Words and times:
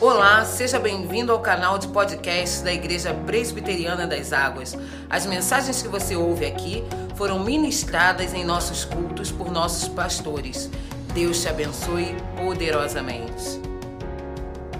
Olá, 0.00 0.44
seja 0.44 0.78
bem-vindo 0.78 1.32
ao 1.32 1.40
canal 1.40 1.76
de 1.76 1.88
podcast 1.88 2.62
da 2.62 2.72
Igreja 2.72 3.12
Presbiteriana 3.12 4.06
das 4.06 4.32
Águas. 4.32 4.76
As 5.10 5.26
mensagens 5.26 5.82
que 5.82 5.88
você 5.88 6.14
ouve 6.14 6.46
aqui 6.46 6.84
foram 7.16 7.42
ministradas 7.42 8.32
em 8.32 8.44
nossos 8.44 8.84
cultos 8.84 9.32
por 9.32 9.50
nossos 9.50 9.88
pastores. 9.88 10.70
Deus 11.12 11.42
te 11.42 11.48
abençoe 11.48 12.14
poderosamente. 12.36 13.60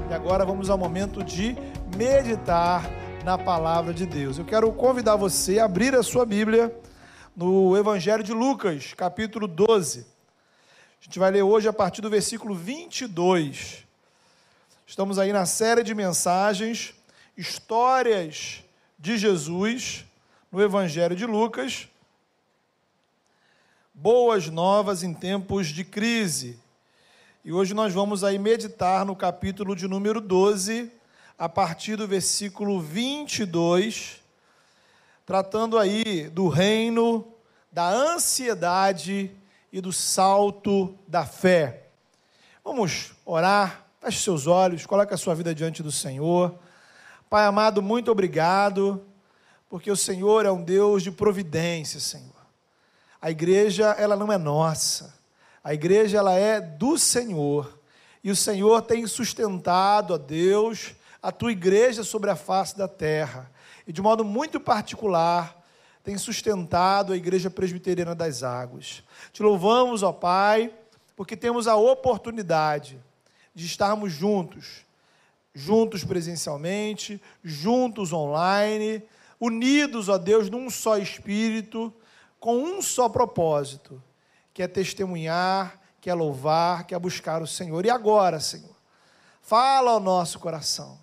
E 0.09 0.15
agora 0.15 0.47
vamos 0.47 0.71
ao 0.71 0.79
momento 0.79 1.25
de 1.25 1.57
meditar 1.97 2.89
na 3.25 3.37
palavra 3.37 3.93
de 3.93 4.07
Deus. 4.07 4.39
Eu 4.39 4.45
quero 4.45 4.71
convidar 4.71 5.17
você 5.17 5.59
a 5.59 5.65
abrir 5.65 5.97
a 5.97 6.03
sua 6.05 6.25
Bíblia 6.25 6.73
no 7.37 7.77
Evangelho 7.77 8.23
de 8.23 8.33
Lucas, 8.33 8.95
capítulo 8.97 9.49
12. 9.49 10.07
A 11.01 11.05
gente 11.05 11.19
vai 11.19 11.33
ler 11.33 11.43
hoje 11.43 11.67
a 11.67 11.73
partir 11.73 12.03
do 12.03 12.09
versículo 12.09 12.55
22. 12.55 13.88
Estamos 14.89 15.19
aí 15.19 15.35
na 15.35 15.45
série 15.45 15.83
de 15.83 15.95
mensagens, 15.95 16.95
histórias 17.37 18.65
de 18.99 19.19
Jesus, 19.19 20.07
no 20.51 20.63
Evangelho 20.63 21.15
de 21.15 21.27
Lucas. 21.27 21.87
Boas 23.93 24.49
novas 24.49 25.03
em 25.03 25.13
tempos 25.13 25.67
de 25.67 25.85
crise. 25.85 26.59
E 27.45 27.53
hoje 27.53 27.75
nós 27.75 27.93
vamos 27.93 28.25
aí 28.25 28.39
meditar 28.39 29.05
no 29.05 29.15
capítulo 29.15 29.77
de 29.77 29.87
número 29.87 30.23
12, 30.23 30.91
a 31.39 31.51
partir 31.51 31.97
do 31.97 32.09
versículo 32.09 32.81
22, 32.81 34.23
tratando 35.27 35.79
aí 35.79 36.31
do 36.31 36.49
reino, 36.49 37.31
da 37.71 37.91
ansiedade 37.91 39.31
e 39.71 39.83
do 39.83 39.93
salto 39.93 40.99
da 41.07 41.27
fé. 41.27 41.89
Vamos 42.65 43.13
orar 43.27 43.88
Feche 44.01 44.21
seus 44.21 44.47
olhos, 44.47 44.87
coloque 44.87 45.13
a 45.13 45.17
sua 45.17 45.35
vida 45.35 45.53
diante 45.53 45.83
do 45.83 45.91
Senhor. 45.91 46.57
Pai 47.29 47.45
amado, 47.45 47.83
muito 47.83 48.13
obrigado, 48.13 49.05
porque 49.69 49.91
o 49.91 49.97
Senhor 49.97 50.47
é 50.47 50.53
um 50.53 50.63
Deus 50.63 51.03
de 51.03 51.11
providência, 51.11 51.99
Senhor. 51.99 52.31
A 53.21 53.29
igreja, 53.29 53.87
ela 53.99 54.15
não 54.15 54.33
é 54.33 54.39
nossa. 54.39 55.13
A 55.65 55.75
igreja, 55.75 56.17
ela 56.17 56.33
é 56.33 56.61
do 56.61 56.97
Senhor. 56.97 57.81
E 58.23 58.31
o 58.31 58.37
Senhor 58.37 58.83
tem 58.83 59.05
sustentado, 59.09 60.15
a 60.15 60.17
Deus, 60.17 60.95
a 61.21 61.33
tua 61.33 61.51
igreja 61.51 62.05
sobre 62.05 62.31
a 62.31 62.37
face 62.37 62.79
da 62.79 62.87
terra. 62.87 63.51
E 63.85 63.93
de 63.93 64.01
modo 64.01 64.25
muito 64.25 64.61
particular, 64.61 65.61
tem 66.05 66.17
sustentado 66.17 67.13
a 67.13 67.17
igreja 67.17 67.51
presbiteriana 67.51 68.15
das 68.15 68.45
águas. 68.45 69.03
Te 69.33 69.43
louvamos, 69.43 70.05
ó 70.05 70.13
Pai, 70.13 70.73
porque 71.17 71.37
temos 71.37 71.67
a 71.67 71.75
oportunidade 71.75 73.08
de 73.59 73.67
estarmos 73.67 74.13
juntos, 74.13 74.87
juntos 75.53 76.05
presencialmente, 76.05 77.21
juntos 77.43 78.13
online, 78.13 79.03
unidos, 79.41 80.09
ó 80.09 80.17
Deus, 80.17 80.49
num 80.49 80.71
só 80.71 80.97
espírito, 80.97 81.93
com 82.39 82.57
um 82.57 82.81
só 82.81 83.09
propósito, 83.09 84.01
que 84.55 84.63
é 84.63 84.69
testemunhar, 84.69 85.81
que 86.01 86.09
é 86.09 86.15
louvar, 86.15 86.87
que 86.87 86.95
é 86.95 86.99
buscar 87.01 87.43
o 87.43 87.49
Senhor. 87.49 87.85
E 87.85 87.91
agora, 87.91 88.39
Senhor, 88.39 88.77
fala 89.43 89.91
ao 89.91 89.99
nosso 89.99 90.39
coração. 90.39 90.97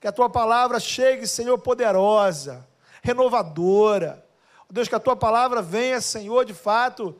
Que 0.00 0.06
a 0.06 0.12
tua 0.12 0.30
palavra 0.30 0.80
chegue, 0.80 1.26
Senhor, 1.26 1.58
poderosa, 1.58 2.66
renovadora. 3.02 4.26
Deus, 4.70 4.88
que 4.88 4.94
a 4.94 5.00
tua 5.00 5.14
palavra 5.14 5.60
venha, 5.60 6.00
Senhor, 6.00 6.46
de 6.46 6.54
fato, 6.54 7.14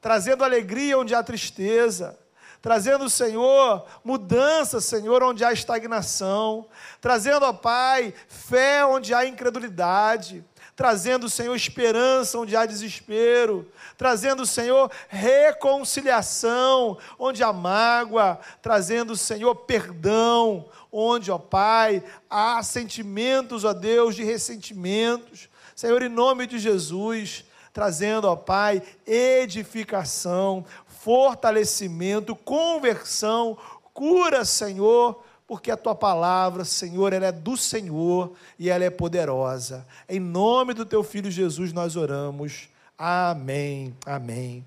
trazendo 0.00 0.42
alegria 0.42 0.98
onde 0.98 1.14
há 1.14 1.22
tristeza, 1.22 2.18
trazendo, 2.62 3.08
Senhor, 3.08 3.86
mudança, 4.04 4.80
Senhor, 4.80 5.22
onde 5.22 5.44
há 5.44 5.52
estagnação, 5.52 6.66
trazendo, 7.00 7.44
ó 7.46 7.52
Pai, 7.52 8.12
fé 8.28 8.84
onde 8.84 9.14
há 9.14 9.24
incredulidade, 9.26 10.44
trazendo, 10.76 11.28
Senhor, 11.28 11.54
esperança 11.54 12.38
onde 12.38 12.56
há 12.56 12.64
desespero, 12.64 13.70
trazendo, 13.96 14.46
Senhor, 14.46 14.90
reconciliação 15.08 16.96
onde 17.18 17.42
há 17.42 17.52
mágoa, 17.52 18.38
trazendo, 18.62 19.16
Senhor, 19.16 19.54
perdão 19.54 20.66
onde, 20.92 21.30
ó 21.30 21.38
Pai, 21.38 22.02
há 22.28 22.62
sentimentos, 22.62 23.64
ó 23.64 23.72
Deus, 23.72 24.14
de 24.14 24.24
ressentimentos. 24.24 25.48
Senhor, 25.76 26.02
em 26.02 26.08
nome 26.08 26.46
de 26.46 26.58
Jesus, 26.58 27.44
trazendo, 27.72 28.26
ó 28.26 28.36
Pai, 28.36 28.82
edificação, 29.06 30.64
fortalecimento, 31.02 32.36
conversão, 32.36 33.56
cura, 33.94 34.44
Senhor, 34.44 35.24
porque 35.46 35.70
a 35.70 35.76
tua 35.76 35.94
palavra, 35.94 36.62
Senhor, 36.62 37.14
ela 37.14 37.26
é 37.26 37.32
do 37.32 37.56
Senhor 37.56 38.34
e 38.58 38.68
ela 38.68 38.84
é 38.84 38.90
poderosa. 38.90 39.86
Em 40.06 40.20
nome 40.20 40.74
do 40.74 40.84
teu 40.84 41.02
filho 41.02 41.30
Jesus 41.30 41.72
nós 41.72 41.96
oramos. 41.96 42.68
Amém. 42.98 43.96
Amém. 44.04 44.64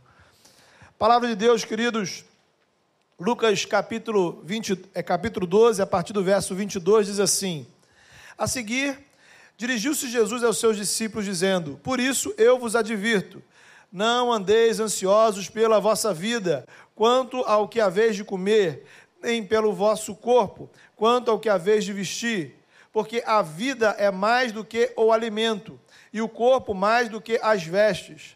Palavra 0.98 1.30
de 1.30 1.36
Deus, 1.36 1.64
queridos. 1.64 2.26
Lucas 3.20 3.64
capítulo 3.64 4.42
20, 4.44 4.90
é 4.96 5.04
capítulo 5.04 5.46
12, 5.46 5.84
a 5.84 5.86
partir 5.86 6.14
do 6.14 6.24
verso 6.24 6.56
22 6.56 7.06
diz 7.06 7.20
assim: 7.20 7.68
A 8.36 8.48
seguir, 8.48 8.98
dirigiu-se 9.56 10.10
Jesus 10.10 10.44
aos 10.44 10.58
seus 10.58 10.78
discípulos 10.78 11.26
dizendo: 11.26 11.80
Por 11.84 12.00
isso 12.00 12.34
eu 12.40 12.58
vos 12.58 12.76
advirto, 12.76 13.42
não 13.94 14.34
andeis 14.34 14.80
ansiosos 14.80 15.50
pela 15.50 15.80
vossa 15.80 16.12
vida, 16.12 16.66
quanto 16.96 17.38
ao 17.42 17.68
que 17.68 17.80
haveis 17.80 18.16
de 18.16 18.24
comer, 18.24 18.88
nem 19.22 19.46
pelo 19.46 19.72
vosso 19.72 20.16
corpo, 20.16 20.68
quanto 20.96 21.30
ao 21.30 21.40
que 21.40 21.48
haveis 21.48 21.86
de 21.86 21.94
vestir. 21.94 22.56
Porque 22.92 23.22
a 23.24 23.44
vida 23.44 23.96
é 24.00 24.10
mais 24.10 24.52
do 24.52 24.66
que 24.66 24.92
o 24.98 25.12
alimento, 25.12 25.80
e 26.12 26.22
o 26.22 26.28
corpo 26.28 26.74
mais 26.74 27.08
do 27.08 27.22
que 27.22 27.40
as 27.42 27.64
vestes. 27.64 28.36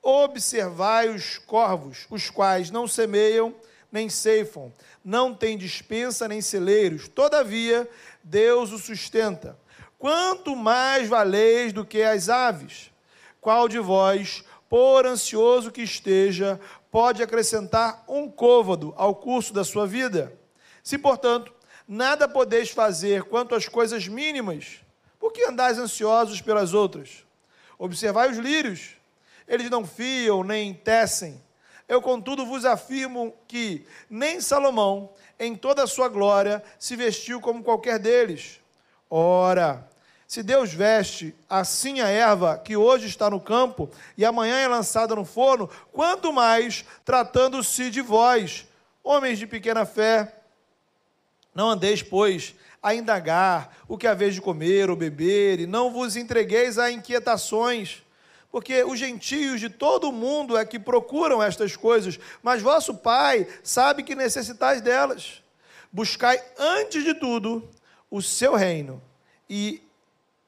Observai 0.00 1.08
os 1.08 1.36
corvos, 1.36 2.06
os 2.08 2.30
quais 2.30 2.70
não 2.70 2.86
semeiam, 2.86 3.52
nem 3.90 4.08
ceifam, 4.08 4.72
não 5.04 5.34
têm 5.34 5.58
dispensa 5.58 6.28
nem 6.28 6.40
celeiros, 6.40 7.08
todavia 7.08 7.88
Deus 8.22 8.70
o 8.70 8.78
sustenta. 8.78 9.58
Quanto 9.98 10.54
mais 10.56 11.08
valeis 11.08 11.72
do 11.72 11.84
que 11.84 12.02
as 12.02 12.28
aves? 12.28 12.90
Qual 13.40 13.68
de 13.68 13.78
vós, 13.78 14.44
por 14.72 15.04
ansioso 15.04 15.70
que 15.70 15.82
esteja, 15.82 16.58
pode 16.90 17.22
acrescentar 17.22 18.02
um 18.08 18.26
côvado 18.26 18.94
ao 18.96 19.14
curso 19.14 19.52
da 19.52 19.64
sua 19.64 19.86
vida. 19.86 20.32
Se, 20.82 20.96
portanto, 20.96 21.52
nada 21.86 22.26
podeis 22.26 22.70
fazer 22.70 23.24
quanto 23.24 23.54
às 23.54 23.68
coisas 23.68 24.08
mínimas, 24.08 24.80
por 25.20 25.30
que 25.30 25.44
andais 25.44 25.78
ansiosos 25.78 26.40
pelas 26.40 26.72
outras? 26.72 27.22
Observai 27.78 28.30
os 28.30 28.38
lírios, 28.38 28.96
eles 29.46 29.68
não 29.68 29.86
fiam 29.86 30.42
nem 30.42 30.72
tecem. 30.72 31.38
Eu, 31.86 32.00
contudo, 32.00 32.46
vos 32.46 32.64
afirmo 32.64 33.34
que 33.46 33.84
nem 34.08 34.40
Salomão, 34.40 35.12
em 35.38 35.54
toda 35.54 35.82
a 35.82 35.86
sua 35.86 36.08
glória, 36.08 36.64
se 36.78 36.96
vestiu 36.96 37.42
como 37.42 37.62
qualquer 37.62 37.98
deles. 37.98 38.58
Ora, 39.10 39.86
se 40.32 40.42
Deus 40.42 40.72
veste 40.72 41.34
assim 41.46 42.00
a 42.00 42.08
erva 42.08 42.56
que 42.56 42.74
hoje 42.74 43.06
está 43.06 43.28
no 43.28 43.38
campo 43.38 43.90
e 44.16 44.24
amanhã 44.24 44.56
é 44.56 44.66
lançada 44.66 45.14
no 45.14 45.26
forno, 45.26 45.68
quanto 45.92 46.32
mais 46.32 46.86
tratando-se 47.04 47.90
de 47.90 48.00
vós, 48.00 48.66
homens 49.04 49.38
de 49.38 49.46
pequena 49.46 49.84
fé. 49.84 50.32
Não 51.54 51.68
andeis, 51.68 52.02
pois, 52.02 52.54
a 52.82 52.94
indagar 52.94 53.76
o 53.86 53.98
que 53.98 54.06
haveis 54.06 54.34
de 54.34 54.40
comer 54.40 54.88
ou 54.88 54.96
beber, 54.96 55.60
e 55.60 55.66
não 55.66 55.92
vos 55.92 56.16
entregueis 56.16 56.78
a 56.78 56.90
inquietações, 56.90 58.02
porque 58.50 58.82
os 58.84 58.98
gentios 58.98 59.60
de 59.60 59.68
todo 59.68 60.08
o 60.08 60.12
mundo 60.12 60.56
é 60.56 60.64
que 60.64 60.78
procuram 60.78 61.42
estas 61.42 61.76
coisas, 61.76 62.18
mas 62.42 62.62
vosso 62.62 62.94
Pai 62.94 63.46
sabe 63.62 64.02
que 64.02 64.14
necessitais 64.14 64.80
delas. 64.80 65.42
Buscai 65.92 66.42
antes 66.58 67.04
de 67.04 67.12
tudo 67.12 67.68
o 68.10 68.22
seu 68.22 68.54
reino 68.54 68.98
e 69.46 69.91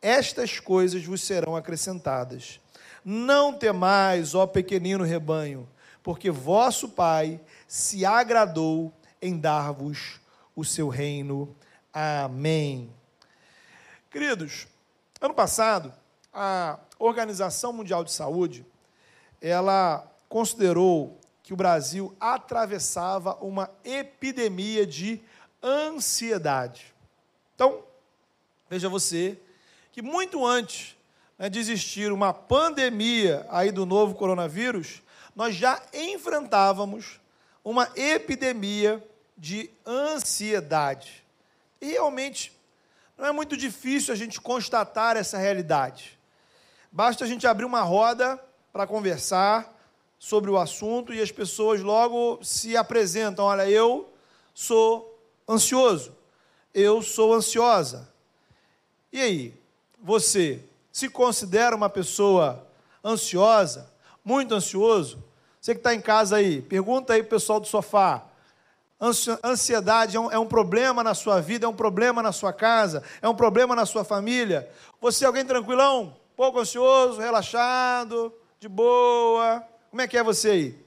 estas 0.04 0.60
coisas 0.60 1.02
vos 1.02 1.22
serão 1.22 1.56
acrescentadas. 1.56 2.60
Não 3.02 3.54
temais, 3.54 4.34
ó 4.34 4.46
pequenino 4.46 5.02
rebanho, 5.02 5.66
porque 6.02 6.30
vosso 6.30 6.90
Pai 6.90 7.40
se 7.66 8.04
agradou 8.04 8.92
em 9.22 9.38
dar-vos 9.38 10.20
o 10.54 10.62
seu 10.62 10.90
reino. 10.90 11.56
Amém. 11.90 12.92
Queridos, 14.10 14.66
ano 15.22 15.32
passado, 15.32 15.90
a 16.30 16.78
Organização 16.98 17.72
Mundial 17.72 18.04
de 18.04 18.12
Saúde, 18.12 18.66
ela 19.40 20.06
considerou 20.28 21.18
que 21.42 21.54
o 21.54 21.56
Brasil 21.56 22.14
atravessava 22.20 23.36
uma 23.36 23.70
epidemia 23.82 24.86
de 24.86 25.22
ansiedade. 25.62 26.94
Então, 27.54 27.82
veja 28.68 28.86
você 28.86 29.40
que 29.94 30.02
muito 30.02 30.44
antes 30.44 30.96
né, 31.38 31.49
de 31.49 31.61
existir 31.61 32.11
uma 32.11 32.35
pandemia 32.35 33.46
aí 33.49 33.70
do 33.70 33.87
novo 33.87 34.17
coronavírus, 34.17 35.00
nós 35.37 35.55
já 35.55 35.81
enfrentávamos 35.93 37.20
uma 37.62 37.88
epidemia 37.94 39.00
de 39.38 39.70
ansiedade. 39.87 41.25
E 41.81 41.93
realmente 41.93 42.52
não 43.17 43.26
é 43.26 43.31
muito 43.31 43.56
difícil 43.56 44.12
a 44.12 44.17
gente 44.17 44.41
constatar 44.41 45.17
essa 45.17 45.38
realidade. 45.38 46.19
Basta 46.90 47.23
a 47.23 47.29
gente 47.29 47.47
abrir 47.47 47.64
uma 47.64 47.82
roda 47.82 48.37
para 48.73 48.88
conversar 48.88 49.73
sobre 50.19 50.50
o 50.50 50.58
assunto 50.58 51.14
e 51.14 51.23
as 51.23 51.31
pessoas 51.31 51.81
logo 51.81 52.43
se 52.43 52.76
apresentam: 52.76 53.44
olha, 53.44 53.70
eu 53.70 54.12
sou 54.52 55.17
ansioso, 55.49 56.17
eu 56.75 57.00
sou 57.00 57.32
ansiosa. 57.32 58.12
E 59.12 59.20
aí, 59.20 59.63
você 60.04 60.62
se 60.92 61.08
considera 61.08 61.74
uma 61.74 61.88
pessoa 61.88 62.68
ansiosa, 63.02 63.90
muito 64.22 64.54
ansioso? 64.54 65.24
Você 65.58 65.72
que 65.72 65.80
está 65.80 65.94
em 65.94 66.00
casa 66.00 66.36
aí, 66.36 66.60
pergunta 66.60 67.14
aí 67.14 67.22
para 67.22 67.28
o 67.28 67.30
pessoal 67.30 67.58
do 67.58 67.66
sofá. 67.66 68.22
Ansiedade 69.42 70.16
é 70.16 70.20
um, 70.20 70.30
é 70.30 70.38
um, 70.38 70.46
problema 70.46 71.02
na 71.02 71.14
sua 71.14 71.40
vida, 71.40 71.64
é 71.64 71.68
um 71.68 71.74
problema 71.74 72.22
na 72.22 72.32
sua 72.32 72.52
casa, 72.52 73.02
é 73.22 73.28
um 73.28 73.34
problema 73.34 73.74
na 73.74 73.86
sua 73.86 74.04
família. 74.04 74.70
Você 75.00 75.24
é 75.24 75.26
alguém 75.26 75.44
tranquilão, 75.44 76.14
pouco 76.36 76.60
ansioso, 76.60 77.18
relaxado, 77.18 78.30
de 78.60 78.68
boa. 78.68 79.64
Como 79.88 80.02
é 80.02 80.06
que 80.06 80.18
é 80.18 80.22
você 80.22 80.50
aí? 80.50 80.84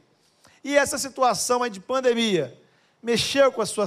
E 0.64 0.78
essa 0.78 1.00
situação 1.00 1.64
aí 1.64 1.72
de 1.72 1.80
pandemia 1.80 2.56
mexeu 3.02 3.52
com 3.52 3.64
a 3.64 3.66
sua 3.66 3.86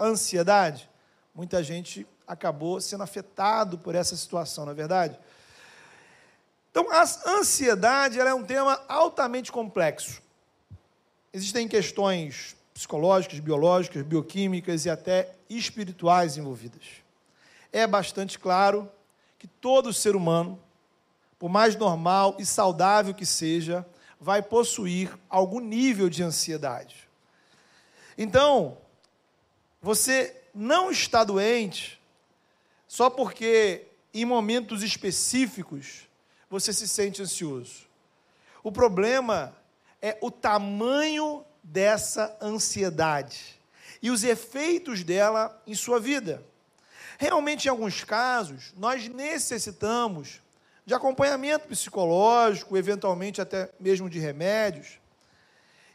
ansiedade? 0.00 0.90
Muita 1.32 1.62
gente 1.62 2.06
acabou 2.26 2.80
sendo 2.80 3.02
afetado 3.02 3.78
por 3.78 3.94
essa 3.94 4.16
situação, 4.16 4.64
não 4.64 4.72
é 4.72 4.74
verdade? 4.74 5.18
Então, 6.70 6.90
a 6.90 7.02
ansiedade 7.38 8.18
é 8.18 8.34
um 8.34 8.44
tema 8.44 8.80
altamente 8.88 9.52
complexo. 9.52 10.20
Existem 11.32 11.68
questões 11.68 12.56
psicológicas, 12.72 13.38
biológicas, 13.38 14.02
bioquímicas 14.02 14.84
e 14.84 14.90
até 14.90 15.32
espirituais 15.48 16.36
envolvidas. 16.36 16.82
É 17.72 17.86
bastante 17.86 18.38
claro 18.38 18.90
que 19.38 19.46
todo 19.46 19.92
ser 19.92 20.16
humano, 20.16 20.60
por 21.38 21.48
mais 21.48 21.76
normal 21.76 22.36
e 22.38 22.46
saudável 22.46 23.14
que 23.14 23.26
seja, 23.26 23.86
vai 24.20 24.42
possuir 24.42 25.16
algum 25.28 25.60
nível 25.60 26.08
de 26.08 26.22
ansiedade. 26.22 27.08
Então, 28.16 28.78
você 29.80 30.34
não 30.54 30.90
está 30.90 31.22
doente 31.22 32.00
só 32.94 33.10
porque 33.10 33.88
em 34.14 34.24
momentos 34.24 34.84
específicos 34.84 36.08
você 36.48 36.72
se 36.72 36.86
sente 36.86 37.20
ansioso. 37.20 37.88
O 38.62 38.70
problema 38.70 39.52
é 40.00 40.16
o 40.20 40.30
tamanho 40.30 41.44
dessa 41.60 42.38
ansiedade 42.40 43.60
e 44.00 44.12
os 44.12 44.22
efeitos 44.22 45.02
dela 45.02 45.60
em 45.66 45.74
sua 45.74 45.98
vida. 45.98 46.46
Realmente, 47.18 47.64
em 47.64 47.68
alguns 47.68 48.04
casos, 48.04 48.72
nós 48.76 49.08
necessitamos 49.08 50.40
de 50.86 50.94
acompanhamento 50.94 51.66
psicológico, 51.66 52.76
eventualmente 52.76 53.40
até 53.40 53.72
mesmo 53.80 54.08
de 54.08 54.20
remédios. 54.20 55.00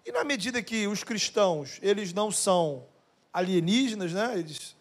E 0.05 0.11
na 0.11 0.25
medida 0.25 0.61
que 0.61 0.85
os 0.85 1.05
cristãos, 1.05 1.79
eles 1.81 2.11
não 2.11 2.29
são 2.29 2.85
alienígenas, 3.31 4.11
né? 4.11 4.33
Eles 4.37 4.75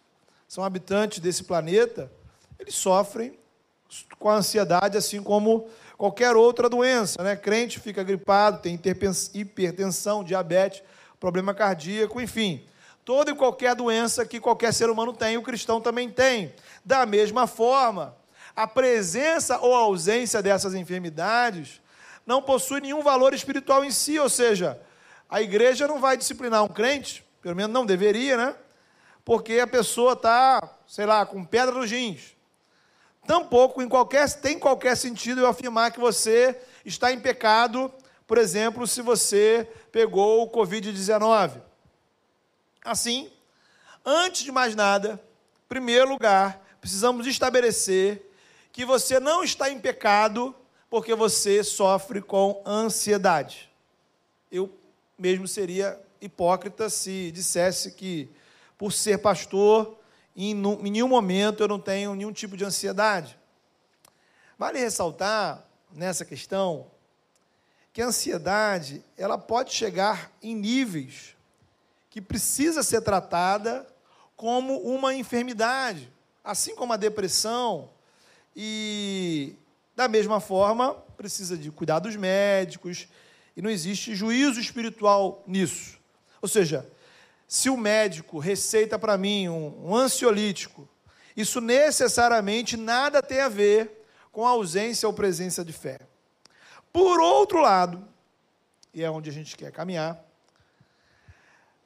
são 0.49 0.63
habitantes 0.63 1.19
desse 1.19 1.43
planeta, 1.43 2.11
eles 2.57 2.73
sofrem 2.73 3.37
com 4.17 4.29
a 4.29 4.37
ansiedade 4.37 4.97
assim 4.97 5.21
como 5.21 5.69
qualquer 5.95 6.35
outra 6.35 6.67
doença, 6.67 7.21
né? 7.21 7.35
Crente 7.35 7.79
fica 7.79 8.01
gripado, 8.01 8.59
tem 8.59 8.79
hipertensão, 9.35 10.23
diabetes, 10.23 10.81
problema 11.19 11.53
cardíaco, 11.53 12.19
enfim. 12.19 12.65
Toda 13.05 13.29
e 13.29 13.35
qualquer 13.35 13.75
doença 13.75 14.25
que 14.25 14.39
qualquer 14.39 14.73
ser 14.73 14.89
humano 14.89 15.13
tem, 15.13 15.37
o 15.37 15.43
cristão 15.43 15.79
também 15.79 16.09
tem. 16.09 16.51
Da 16.83 17.05
mesma 17.05 17.45
forma, 17.45 18.15
a 18.55 18.65
presença 18.65 19.59
ou 19.59 19.75
ausência 19.75 20.41
dessas 20.41 20.73
enfermidades 20.73 21.79
não 22.25 22.41
possui 22.41 22.81
nenhum 22.81 23.03
valor 23.03 23.35
espiritual 23.35 23.85
em 23.85 23.91
si, 23.91 24.17
ou 24.17 24.29
seja, 24.29 24.81
a 25.29 25.43
igreja 25.43 25.87
não 25.87 25.99
vai 25.99 26.17
disciplinar 26.17 26.63
um 26.63 26.67
crente, 26.67 27.23
pelo 27.39 27.55
menos 27.55 27.71
não 27.71 27.85
deveria, 27.85 28.35
né? 28.35 28.55
Porque 29.29 29.59
a 29.59 29.67
pessoa 29.67 30.13
está, 30.13 30.59
sei 30.87 31.05
lá, 31.05 31.23
com 31.23 31.45
pedra 31.45 31.75
nos 31.75 31.91
rins. 31.91 32.35
Tampouco 33.27 33.79
em 33.79 33.87
qualquer, 33.87 34.27
tem 34.41 34.57
qualquer 34.57 34.97
sentido 34.97 35.39
eu 35.39 35.45
afirmar 35.45 35.91
que 35.91 35.99
você 35.99 36.59
está 36.83 37.13
em 37.13 37.19
pecado, 37.19 37.93
por 38.25 38.39
exemplo, 38.39 38.87
se 38.87 39.03
você 39.03 39.69
pegou 39.91 40.41
o 40.41 40.49
Covid-19. 40.49 41.61
Assim, 42.83 43.31
antes 44.03 44.41
de 44.41 44.51
mais 44.51 44.73
nada, 44.73 45.21
em 45.63 45.67
primeiro 45.67 46.09
lugar, 46.09 46.65
precisamos 46.81 47.27
estabelecer 47.27 48.31
que 48.71 48.83
você 48.83 49.19
não 49.19 49.43
está 49.43 49.69
em 49.69 49.79
pecado 49.79 50.55
porque 50.89 51.13
você 51.13 51.63
sofre 51.63 52.19
com 52.19 52.63
ansiedade. 52.65 53.69
Eu 54.51 54.75
mesmo 55.19 55.47
seria 55.47 56.01
hipócrita 56.19 56.89
se 56.89 57.29
dissesse 57.29 57.91
que, 57.91 58.27
por 58.79 58.93
ser 58.93 59.17
pastor, 59.17 59.99
em, 60.33 60.51
em 60.51 60.89
nenhum 60.89 61.09
momento 61.09 61.61
eu 61.61 61.67
não 61.67 61.77
tenho 61.77 62.15
nenhum 62.15 62.31
tipo 62.31 62.55
de 62.55 62.63
ansiedade. 62.63 63.37
Vale 64.57 64.79
ressaltar 64.79 65.65
nessa 65.91 66.23
questão 66.23 66.89
que 67.91 68.01
a 68.01 68.05
ansiedade 68.05 69.03
ela 69.17 69.37
pode 69.37 69.73
chegar 69.73 70.31
em 70.41 70.55
níveis 70.55 71.35
que 72.09 72.21
precisa 72.21 72.81
ser 72.81 73.01
tratada 73.01 73.85
como 74.37 74.77
uma 74.77 75.13
enfermidade, 75.13 76.09
assim 76.41 76.73
como 76.73 76.93
a 76.93 76.97
depressão 76.97 77.89
e 78.55 79.57
da 79.93 80.07
mesma 80.07 80.39
forma 80.39 80.93
precisa 81.17 81.57
de 81.57 81.69
cuidados 81.69 82.15
médicos 82.15 83.09
e 83.57 83.61
não 83.61 83.69
existe 83.69 84.15
juízo 84.15 84.57
espiritual 84.57 85.43
nisso. 85.45 85.97
Ou 86.41 86.47
seja, 86.47 86.89
se 87.49 87.67
o 87.67 87.75
médico 87.75 88.37
receita 88.37 88.99
para 88.99 89.17
mim 89.17 89.49
um, 89.49 89.87
um 89.89 89.95
ansiolítico, 89.95 90.87
isso 91.35 91.59
necessariamente 91.59 92.77
nada 92.77 93.23
tem 93.23 93.41
a 93.41 93.49
ver 93.49 94.05
com 94.31 94.45
a 94.45 94.51
ausência 94.51 95.07
ou 95.07 95.13
presença 95.15 95.65
de 95.65 95.73
fé. 95.73 95.99
Por 96.93 97.19
outro 97.19 97.59
lado, 97.59 98.07
e 98.93 99.03
é 99.03 99.09
onde 99.09 99.31
a 99.31 99.33
gente 99.33 99.57
quer 99.57 99.71
caminhar, 99.71 100.23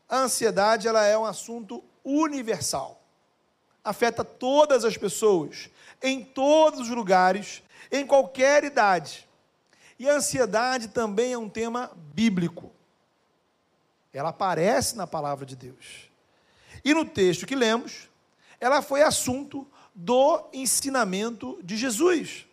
a 0.09 0.17
ansiedade 0.17 0.85
ela 0.85 1.05
é 1.05 1.17
um 1.17 1.23
assunto 1.23 1.81
universal. 2.03 3.01
Afeta 3.81 4.21
todas 4.25 4.83
as 4.83 4.97
pessoas, 4.97 5.69
em 6.01 6.25
todos 6.25 6.81
os 6.81 6.89
lugares, 6.89 7.63
em 7.89 8.05
qualquer 8.05 8.65
idade. 8.65 9.29
E 9.97 10.09
a 10.09 10.15
ansiedade 10.15 10.89
também 10.89 11.31
é 11.31 11.37
um 11.37 11.47
tema 11.47 11.89
bíblico. 12.13 12.72
Ela 14.13 14.29
aparece 14.29 14.95
na 14.95 15.07
palavra 15.07 15.45
de 15.45 15.55
Deus. 15.55 16.09
E 16.85 16.93
no 16.93 17.03
texto 17.03 17.45
que 17.45 17.55
lemos, 17.55 18.09
ela 18.59 18.81
foi 18.81 19.01
assunto 19.01 19.67
do 19.93 20.49
ensinamento 20.53 21.59
de 21.63 21.75
Jesus. 21.75 22.45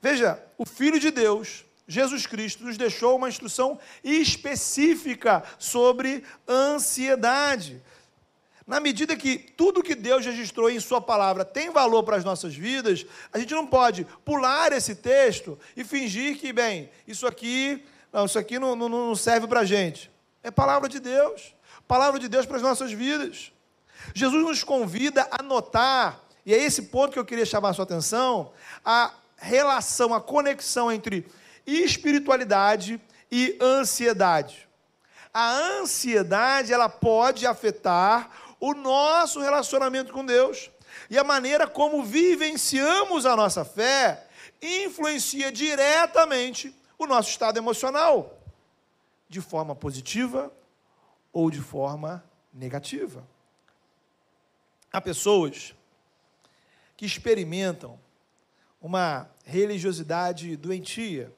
Veja, 0.00 0.42
o 0.56 0.66
Filho 0.66 1.00
de 1.00 1.10
Deus, 1.10 1.64
Jesus 1.88 2.26
Cristo, 2.26 2.64
nos 2.64 2.76
deixou 2.76 3.16
uma 3.16 3.28
instrução 3.28 3.78
específica 4.04 5.42
sobre 5.58 6.22
ansiedade. 6.48 7.82
Na 8.66 8.80
medida 8.80 9.16
que 9.16 9.38
tudo 9.38 9.82
que 9.82 9.94
Deus 9.94 10.26
registrou 10.26 10.68
em 10.68 10.80
Sua 10.80 11.00
palavra 11.00 11.44
tem 11.44 11.70
valor 11.70 12.02
para 12.02 12.16
as 12.16 12.24
nossas 12.24 12.54
vidas, 12.54 13.06
a 13.32 13.38
gente 13.38 13.54
não 13.54 13.66
pode 13.66 14.04
pular 14.24 14.72
esse 14.72 14.94
texto 14.96 15.58
e 15.76 15.84
fingir 15.84 16.38
que, 16.38 16.52
bem, 16.52 16.90
isso 17.06 17.26
aqui, 17.26 17.84
não, 18.12 18.26
isso 18.26 18.38
aqui 18.38 18.58
não, 18.58 18.74
não, 18.74 18.88
não 18.88 19.14
serve 19.14 19.46
para 19.46 19.60
a 19.60 19.64
gente. 19.64 20.10
É 20.46 20.50
palavra 20.52 20.88
de 20.88 21.00
Deus. 21.00 21.56
Palavra 21.88 22.20
de 22.20 22.28
Deus 22.28 22.46
para 22.46 22.58
as 22.58 22.62
nossas 22.62 22.92
vidas. 22.92 23.50
Jesus 24.14 24.44
nos 24.44 24.62
convida 24.62 25.26
a 25.28 25.42
notar, 25.42 26.20
e 26.44 26.54
é 26.54 26.56
esse 26.56 26.82
ponto 26.82 27.12
que 27.12 27.18
eu 27.18 27.24
queria 27.24 27.44
chamar 27.44 27.70
a 27.70 27.72
sua 27.72 27.82
atenção, 27.82 28.52
a 28.84 29.12
relação, 29.36 30.14
a 30.14 30.20
conexão 30.20 30.92
entre 30.92 31.26
espiritualidade 31.66 33.00
e 33.28 33.58
ansiedade. 33.60 34.68
A 35.34 35.50
ansiedade, 35.50 36.72
ela 36.72 36.88
pode 36.88 37.44
afetar 37.44 38.30
o 38.60 38.72
nosso 38.72 39.40
relacionamento 39.40 40.12
com 40.12 40.24
Deus. 40.24 40.70
E 41.10 41.18
a 41.18 41.24
maneira 41.24 41.66
como 41.66 42.04
vivenciamos 42.04 43.26
a 43.26 43.34
nossa 43.34 43.64
fé 43.64 44.28
influencia 44.62 45.50
diretamente 45.50 46.72
o 46.96 47.04
nosso 47.04 47.30
estado 47.30 47.58
emocional 47.58 48.35
de 49.28 49.40
forma 49.40 49.74
positiva 49.74 50.52
ou 51.32 51.50
de 51.50 51.60
forma 51.60 52.24
negativa. 52.52 53.26
Há 54.92 55.00
pessoas 55.00 55.74
que 56.96 57.04
experimentam 57.04 57.98
uma 58.80 59.28
religiosidade 59.44 60.56
doentia, 60.56 61.32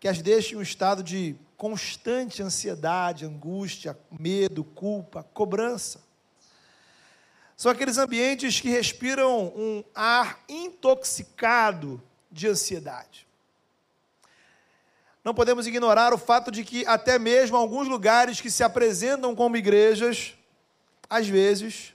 que 0.00 0.08
as 0.08 0.20
deixa 0.20 0.54
em 0.54 0.58
um 0.58 0.62
estado 0.62 1.02
de 1.02 1.36
constante 1.56 2.42
ansiedade, 2.42 3.24
angústia, 3.24 3.98
medo, 4.10 4.64
culpa, 4.64 5.22
cobrança. 5.22 6.02
são 7.56 7.70
aqueles 7.70 7.96
ambientes 7.96 8.60
que 8.60 8.68
respiram 8.68 9.46
um 9.56 9.84
ar 9.94 10.42
intoxicado 10.48 12.02
de 12.30 12.48
ansiedade. 12.48 13.26
Não 15.24 15.32
podemos 15.34 15.66
ignorar 15.66 16.12
o 16.12 16.18
fato 16.18 16.50
de 16.50 16.62
que, 16.62 16.84
até 16.86 17.18
mesmo 17.18 17.56
alguns 17.56 17.88
lugares 17.88 18.42
que 18.42 18.50
se 18.50 18.62
apresentam 18.62 19.34
como 19.34 19.56
igrejas, 19.56 20.34
às 21.08 21.26
vezes, 21.26 21.94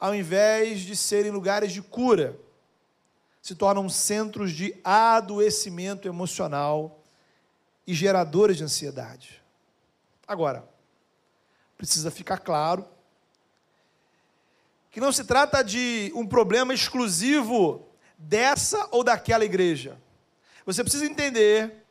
ao 0.00 0.14
invés 0.14 0.80
de 0.80 0.96
serem 0.96 1.30
lugares 1.30 1.72
de 1.72 1.82
cura, 1.82 2.38
se 3.42 3.54
tornam 3.54 3.86
centros 3.90 4.52
de 4.52 4.74
adoecimento 4.82 6.08
emocional 6.08 7.02
e 7.86 7.92
geradores 7.92 8.56
de 8.56 8.64
ansiedade. 8.64 9.42
Agora, 10.26 10.66
precisa 11.76 12.10
ficar 12.10 12.38
claro 12.38 12.88
que 14.90 15.00
não 15.00 15.12
se 15.12 15.24
trata 15.24 15.62
de 15.62 16.10
um 16.14 16.26
problema 16.26 16.72
exclusivo 16.72 17.86
dessa 18.16 18.88
ou 18.90 19.04
daquela 19.04 19.44
igreja. 19.44 20.00
Você 20.64 20.82
precisa 20.82 21.04
entender, 21.04 21.83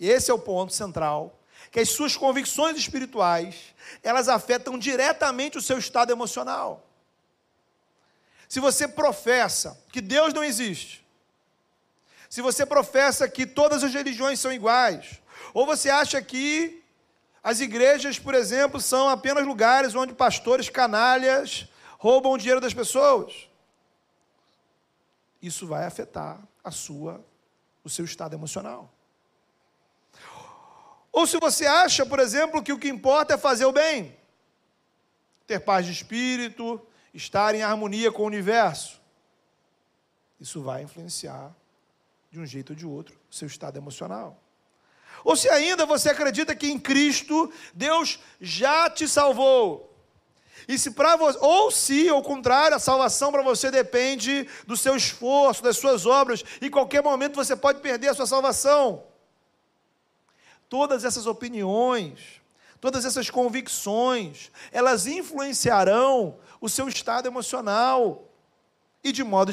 esse 0.00 0.30
é 0.30 0.34
o 0.34 0.38
ponto 0.38 0.72
central, 0.72 1.38
que 1.70 1.80
as 1.80 1.88
suas 1.88 2.16
convicções 2.16 2.76
espirituais, 2.76 3.74
elas 4.02 4.28
afetam 4.28 4.78
diretamente 4.78 5.58
o 5.58 5.62
seu 5.62 5.78
estado 5.78 6.12
emocional. 6.12 6.86
Se 8.48 8.60
você 8.60 8.86
professa 8.86 9.80
que 9.92 10.00
Deus 10.00 10.32
não 10.32 10.44
existe, 10.44 11.04
se 12.30 12.40
você 12.40 12.64
professa 12.64 13.28
que 13.28 13.46
todas 13.46 13.82
as 13.82 13.92
religiões 13.94 14.40
são 14.40 14.52
iguais, 14.52 15.20
ou 15.52 15.66
você 15.66 15.90
acha 15.90 16.20
que 16.22 16.82
as 17.42 17.60
igrejas, 17.60 18.18
por 18.18 18.34
exemplo, 18.34 18.80
são 18.80 19.08
apenas 19.08 19.44
lugares 19.44 19.94
onde 19.94 20.14
pastores 20.14 20.68
canalhas 20.68 21.68
roubam 21.98 22.32
o 22.32 22.38
dinheiro 22.38 22.60
das 22.60 22.74
pessoas, 22.74 23.48
isso 25.42 25.66
vai 25.66 25.84
afetar 25.84 26.40
a 26.62 26.70
sua 26.70 27.24
o 27.82 27.90
seu 27.90 28.04
estado 28.04 28.32
emocional. 28.32 28.93
Ou 31.14 31.28
se 31.28 31.38
você 31.38 31.64
acha, 31.64 32.04
por 32.04 32.18
exemplo, 32.18 32.60
que 32.60 32.72
o 32.72 32.78
que 32.78 32.88
importa 32.88 33.34
é 33.34 33.38
fazer 33.38 33.64
o 33.64 33.70
bem, 33.70 34.16
ter 35.46 35.60
paz 35.60 35.86
de 35.86 35.92
espírito, 35.92 36.84
estar 37.14 37.54
em 37.54 37.62
harmonia 37.62 38.10
com 38.10 38.24
o 38.24 38.26
universo, 38.26 39.00
isso 40.40 40.60
vai 40.60 40.82
influenciar 40.82 41.54
de 42.32 42.40
um 42.40 42.44
jeito 42.44 42.70
ou 42.70 42.76
de 42.76 42.84
outro 42.84 43.14
o 43.30 43.34
seu 43.34 43.46
estado 43.46 43.76
emocional. 43.76 44.42
Ou 45.22 45.36
se 45.36 45.48
ainda 45.48 45.86
você 45.86 46.10
acredita 46.10 46.52
que 46.52 46.66
em 46.66 46.80
Cristo 46.80 47.50
Deus 47.72 48.18
já 48.40 48.90
te 48.90 49.06
salvou. 49.06 49.96
E 50.66 50.76
se 50.76 50.90
para 50.90 51.14
você, 51.14 51.38
ou 51.40 51.70
se, 51.70 52.08
ao 52.08 52.24
contrário, 52.24 52.76
a 52.76 52.80
salvação 52.80 53.30
para 53.30 53.42
você 53.42 53.70
depende 53.70 54.48
do 54.66 54.76
seu 54.76 54.96
esforço, 54.96 55.62
das 55.62 55.76
suas 55.76 56.06
obras, 56.06 56.42
e 56.60 56.66
em 56.66 56.70
qualquer 56.70 57.04
momento 57.04 57.36
você 57.36 57.54
pode 57.54 57.80
perder 57.80 58.08
a 58.08 58.14
sua 58.14 58.26
salvação. 58.26 59.13
Todas 60.68 61.04
essas 61.04 61.26
opiniões, 61.26 62.40
todas 62.80 63.04
essas 63.04 63.30
convicções, 63.30 64.50
elas 64.70 65.06
influenciarão 65.06 66.38
o 66.60 66.68
seu 66.68 66.88
estado 66.88 67.26
emocional 67.26 68.28
e, 69.02 69.12
de 69.12 69.22
modo 69.24 69.50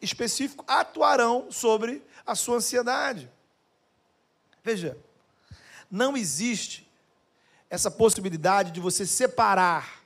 específico, 0.00 0.64
atuarão 0.66 1.50
sobre 1.50 2.02
a 2.26 2.34
sua 2.34 2.56
ansiedade. 2.56 3.30
Veja, 4.62 4.96
não 5.90 6.16
existe 6.16 6.90
essa 7.68 7.90
possibilidade 7.90 8.70
de 8.70 8.80
você 8.80 9.04
separar 9.06 10.02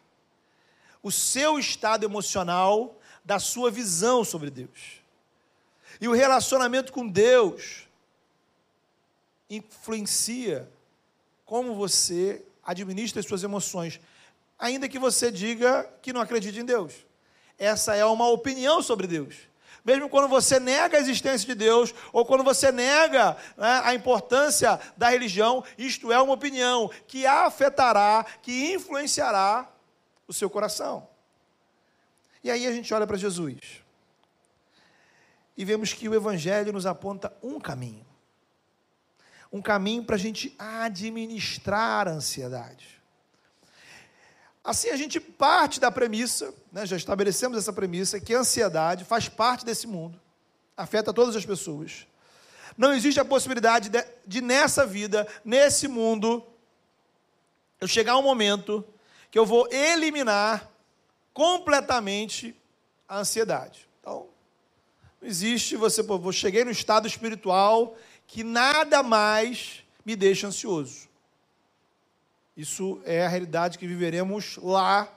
o 1.02 1.12
seu 1.12 1.58
estado 1.58 2.04
emocional 2.04 2.98
da 3.24 3.38
sua 3.38 3.70
visão 3.70 4.24
sobre 4.24 4.50
Deus. 4.50 5.02
E 6.00 6.08
o 6.08 6.12
relacionamento 6.12 6.92
com 6.92 7.06
Deus 7.06 7.87
influencia 9.48 10.68
como 11.44 11.74
você 11.74 12.44
administra 12.62 13.20
as 13.20 13.26
suas 13.26 13.42
emoções, 13.42 14.00
ainda 14.58 14.88
que 14.88 14.98
você 14.98 15.30
diga 15.30 15.88
que 16.02 16.12
não 16.12 16.20
acredite 16.20 16.58
em 16.58 16.64
Deus. 16.64 16.94
Essa 17.58 17.96
é 17.96 18.04
uma 18.04 18.28
opinião 18.28 18.82
sobre 18.82 19.06
Deus. 19.06 19.48
Mesmo 19.84 20.08
quando 20.08 20.28
você 20.28 20.60
nega 20.60 20.98
a 20.98 21.00
existência 21.00 21.46
de 21.46 21.54
Deus, 21.54 21.94
ou 22.12 22.26
quando 22.26 22.44
você 22.44 22.70
nega 22.70 23.36
né, 23.56 23.80
a 23.84 23.94
importância 23.94 24.78
da 24.96 25.08
religião, 25.08 25.64
isto 25.78 26.12
é 26.12 26.20
uma 26.20 26.34
opinião 26.34 26.90
que 27.06 27.26
afetará, 27.26 28.26
que 28.42 28.72
influenciará 28.74 29.66
o 30.26 30.32
seu 30.32 30.50
coração. 30.50 31.08
E 32.44 32.50
aí 32.50 32.66
a 32.66 32.72
gente 32.72 32.92
olha 32.92 33.06
para 33.06 33.16
Jesus 33.16 33.82
e 35.56 35.64
vemos 35.64 35.92
que 35.92 36.08
o 36.08 36.14
Evangelho 36.14 36.72
nos 36.72 36.86
aponta 36.86 37.36
um 37.42 37.58
caminho. 37.58 38.06
Um 39.52 39.62
caminho 39.62 40.04
para 40.04 40.16
a 40.16 40.18
gente 40.18 40.54
administrar 40.58 42.06
a 42.08 42.12
ansiedade. 42.12 42.98
Assim 44.62 44.90
a 44.90 44.96
gente 44.96 45.18
parte 45.18 45.80
da 45.80 45.90
premissa, 45.90 46.52
né, 46.70 46.84
já 46.84 46.96
estabelecemos 46.96 47.56
essa 47.56 47.72
premissa, 47.72 48.20
que 48.20 48.34
a 48.34 48.40
ansiedade 48.40 49.04
faz 49.04 49.28
parte 49.28 49.64
desse 49.64 49.86
mundo, 49.86 50.20
afeta 50.76 51.12
todas 51.12 51.34
as 51.34 51.46
pessoas. 51.46 52.06
Não 52.76 52.92
existe 52.92 53.18
a 53.18 53.24
possibilidade 53.24 53.88
de, 53.88 54.04
de 54.26 54.40
nessa 54.40 54.86
vida, 54.86 55.26
nesse 55.44 55.88
mundo, 55.88 56.46
eu 57.80 57.88
chegar 57.88 58.12
a 58.12 58.18
um 58.18 58.22
momento 58.22 58.84
que 59.30 59.38
eu 59.38 59.46
vou 59.46 59.66
eliminar 59.72 60.70
completamente 61.32 62.54
a 63.08 63.20
ansiedade. 63.20 63.88
Então, 64.00 64.28
não 65.20 65.28
existe 65.28 65.76
você, 65.76 66.02
pô, 66.04 66.20
eu 66.22 66.32
cheguei 66.32 66.64
no 66.64 66.70
estado 66.70 67.06
espiritual 67.06 67.96
que 68.28 68.44
nada 68.44 69.02
mais 69.02 69.82
me 70.04 70.14
deixa 70.14 70.46
ansioso. 70.46 71.08
Isso 72.56 73.02
é 73.04 73.26
a 73.26 73.28
realidade 73.28 73.76
que 73.76 73.88
viveremos 73.88 74.56
lá 74.58 75.12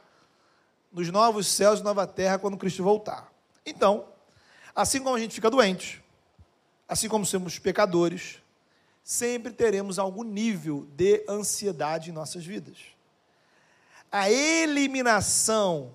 nos 0.92 1.08
novos 1.10 1.46
céus 1.46 1.80
e 1.80 1.84
nova 1.84 2.08
terra 2.08 2.40
quando 2.40 2.58
Cristo 2.58 2.84
voltar. 2.84 3.32
Então, 3.64 4.08
assim 4.76 5.00
como 5.04 5.16
a 5.16 5.20
gente 5.20 5.36
fica 5.36 5.52
doente, 5.52 6.04
assim 6.90 7.08
como 7.08 7.24
somos 7.24 7.60
pecadores, 7.60 8.40
sempre 9.04 9.54
teremos 9.54 10.00
algum 10.00 10.24
nível 10.24 10.88
de 10.96 11.24
ansiedade 11.30 12.10
em 12.10 12.14
nossas 12.14 12.44
vidas 12.44 12.78
a 14.12 14.30
eliminação 14.30 15.94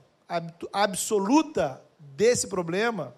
absoluta 0.73 1.83
desse 1.99 2.49
problema 2.49 3.15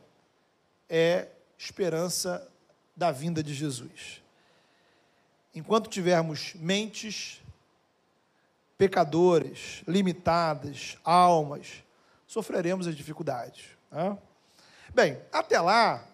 é 0.88 1.28
esperança 1.56 2.50
da 2.98 3.12
vinda 3.12 3.44
de 3.44 3.54
Jesus. 3.54 4.20
Enquanto 5.54 5.88
tivermos 5.88 6.52
mentes 6.56 7.40
pecadores, 8.76 9.84
limitadas, 9.86 10.98
almas, 11.04 11.84
sofreremos 12.26 12.88
as 12.88 12.96
dificuldades. 12.96 13.66
Né? 13.90 14.18
Bem, 14.92 15.18
até 15.32 15.60
lá, 15.60 16.04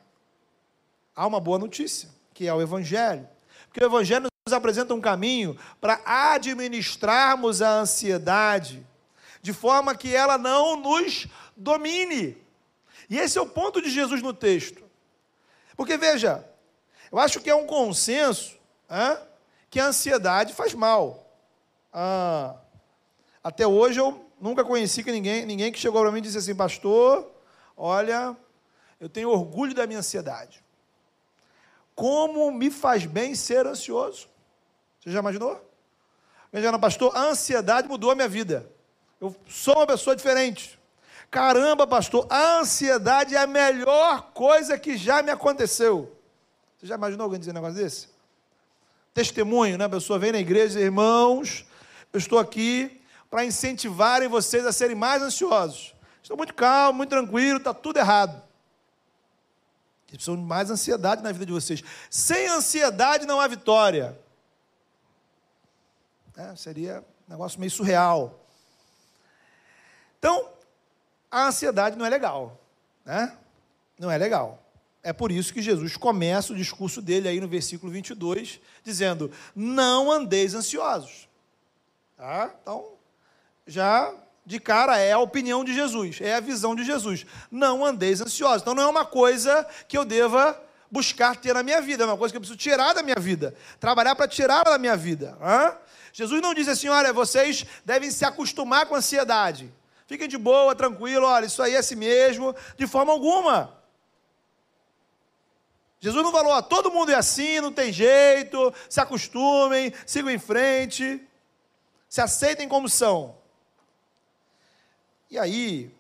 há 1.17 1.27
uma 1.27 1.41
boa 1.41 1.59
notícia, 1.59 2.11
que 2.35 2.47
é 2.47 2.53
o 2.53 2.61
Evangelho. 2.61 3.27
Porque 3.67 3.83
o 3.83 3.87
Evangelho 3.87 4.29
nos 4.47 4.53
apresenta 4.53 4.93
um 4.93 5.01
caminho 5.01 5.59
para 5.81 6.03
administrarmos 6.05 7.63
a 7.63 7.79
ansiedade, 7.81 8.87
de 9.41 9.55
forma 9.55 9.95
que 9.95 10.15
ela 10.15 10.37
não 10.37 10.77
nos 10.77 11.27
domine. 11.57 12.37
E 13.09 13.19
esse 13.19 13.39
é 13.39 13.41
o 13.41 13.49
ponto 13.49 13.81
de 13.81 13.89
Jesus 13.89 14.21
no 14.21 14.35
texto. 14.35 14.85
Porque 15.77 15.97
veja, 15.97 16.47
eu 17.11 17.19
acho 17.19 17.41
que 17.41 17.51
é 17.51 17.55
um 17.55 17.67
consenso 17.67 18.59
que 19.71 19.81
a 19.81 19.87
ansiedade 19.87 20.53
faz 20.53 20.75
mal. 20.75 21.27
Ah, 21.93 22.57
até 23.43 23.67
hoje 23.67 24.01
eu 24.01 24.25
nunca 24.41 24.65
conheci 24.65 25.03
que 25.03 25.13
ninguém, 25.13 25.47
ninguém 25.47 25.73
que 25.73 25.79
chegou 25.79 26.01
para 26.01 26.11
mim 26.11 26.19
e 26.19 26.23
disse 26.23 26.39
assim, 26.39 26.55
pastor, 26.55 27.31
olha, 27.77 28.37
eu 29.01 29.09
tenho 29.09 29.31
orgulho 29.31 29.75
da 29.75 29.87
minha 29.87 29.99
ansiedade. 29.99 30.65
Como 31.95 32.51
me 32.51 32.71
faz 32.71 33.07
bem 33.07 33.35
ser 33.35 33.67
ansioso? 33.67 34.29
Você 35.01 35.11
já 35.11 35.21
imaginou? 35.21 35.61
Veja, 36.53 36.79
pastor, 36.79 37.15
a 37.17 37.21
ansiedade 37.27 37.89
mudou 37.89 38.11
a 38.11 38.15
minha 38.15 38.29
vida. 38.29 38.71
Eu 39.21 39.35
sou 39.49 39.77
uma 39.77 39.87
pessoa 39.87 40.15
diferente. 40.15 40.79
Caramba, 41.31 41.87
pastor, 41.87 42.27
a 42.31 42.59
ansiedade 42.59 43.35
é 43.35 43.39
a 43.39 43.47
melhor 43.47 44.31
coisa 44.33 44.79
que 44.79 44.97
já 44.97 45.23
me 45.23 45.31
aconteceu. 45.31 46.17
Você 46.85 46.89
já 46.89 46.97
imaginou 46.97 47.25
alguém 47.25 47.41
dizer 47.41 47.53
um 47.53 47.55
negócio 47.55 47.77
desse? 47.77 48.09
Testemunho, 49.15 49.79
né? 49.79 49.87
A 49.87 49.89
pessoa 49.89 50.19
vem 50.19 50.33
na 50.33 50.39
igreja 50.39 50.75
e 50.75 50.77
diz, 50.77 50.85
irmãos, 50.85 51.65
eu 52.13 52.19
estou 52.19 52.39
aqui 52.39 53.01
para 53.31 53.43
incentivarem 53.43 54.29
vocês 54.29 54.67
a 54.67 54.71
serem 54.71 54.95
mais 54.95 55.23
ansiosos. 55.23 55.95
Estou 56.21 56.37
muito 56.37 56.53
calmo, 56.53 56.99
muito 56.99 57.09
tranquilo, 57.09 57.57
está 57.57 57.73
tudo 57.73 57.97
errado. 57.97 58.33
Vocês 58.33 60.17
precisam 60.19 60.37
de 60.37 60.43
mais 60.43 60.71
ansiedade 60.71 61.23
na 61.23 61.33
vida 61.33 61.47
de 61.47 61.53
vocês. 61.53 61.83
Sem 62.11 62.49
ansiedade 62.49 63.25
não 63.25 63.41
há 63.41 63.49
vitória. 63.49 64.21
É, 66.37 66.55
seria 66.55 67.03
um 67.27 67.33
negócio 67.33 67.59
meio 67.59 67.71
surreal. 67.71 68.45
Então, 70.19 70.51
a 71.31 71.47
ansiedade 71.47 71.97
não 71.97 72.05
é 72.05 72.11
legal, 72.11 72.61
né? 73.07 73.35
Não 73.99 74.11
é 74.11 74.19
legal. 74.19 74.64
É 75.05 75.13
por 75.13 75.31
isso 75.31 75.53
que 75.53 75.61
Jesus 75.61 75.99
começa 75.99 76.55
o 76.55 76.57
discurso 76.57 77.03
dele 77.03 77.29
aí 77.29 77.39
no 77.39 77.47
versículo 77.47 77.93
22, 77.93 78.59
dizendo: 78.83 79.31
Não 79.55 80.11
andeis 80.11 80.55
ansiosos. 80.55 81.29
Tá? 82.17 82.55
Então, 82.63 82.95
já 83.67 84.15
de 84.47 84.59
cara 84.59 84.99
é 84.99 85.13
a 85.13 85.19
opinião 85.19 85.63
de 85.63 85.75
Jesus, 85.75 86.21
é 86.23 86.35
a 86.35 86.41
visão 86.41 86.75
de 86.75 86.85
Jesus. 86.85 87.27
Não 87.51 87.85
andeis 87.85 88.23
ansiosos. 88.23 88.63
Então, 88.63 88.75
não 88.75 88.83
é 88.83 88.87
uma 88.87 89.05
coisa 89.05 89.67
que 89.87 89.97
eu 89.97 90.07
deva 90.07 90.59
buscar 90.91 91.37
ter 91.37 91.53
na 91.53 91.63
minha 91.63 91.83
vida, 91.83 92.05
é 92.05 92.07
uma 92.07 92.17
coisa 92.17 92.33
que 92.33 92.37
eu 92.39 92.41
preciso 92.41 92.59
tirar 92.59 92.95
da 92.95 93.03
minha 93.03 93.17
vida, 93.19 93.55
trabalhar 93.79 94.15
para 94.17 94.27
tirar 94.27 94.65
da 94.65 94.79
minha 94.79 94.97
vida. 94.97 95.37
Hã? 95.39 95.77
Jesus 96.15 96.41
não 96.41 96.55
diz 96.55 96.67
assim: 96.67 96.89
olha, 96.89 97.13
vocês 97.13 97.67
devem 97.85 98.11
se 98.11 98.25
acostumar 98.25 98.87
com 98.87 98.95
a 98.95 98.99
ansiedade. 98.99 99.71
Fiquem 100.07 100.29
de 100.29 100.39
boa, 100.39 100.75
tranquilo, 100.75 101.27
olha, 101.27 101.45
isso 101.45 101.63
aí 101.63 101.75
é 101.75 101.79
assim 101.79 101.97
mesmo, 101.97 102.57
de 102.79 102.87
forma 102.87 103.13
alguma. 103.13 103.84
Jesus 106.05 106.23
não 106.23 106.33
falou, 106.33 106.53
ó, 106.53 106.61
todo 106.61 106.91
mundo 106.91 107.13
é 107.13 107.15
assim, 107.15 107.63
não 107.63 107.73
tem 107.73 107.91
jeito, 107.91 108.75
se 108.91 109.01
acostumem, 109.01 109.91
sigam 110.05 110.31
em 110.31 110.39
frente, 110.39 111.27
se 112.11 112.21
aceitem 112.21 112.69
como 112.69 112.91
são. 112.91 113.39
E 115.31 115.39
aí, 115.39 115.91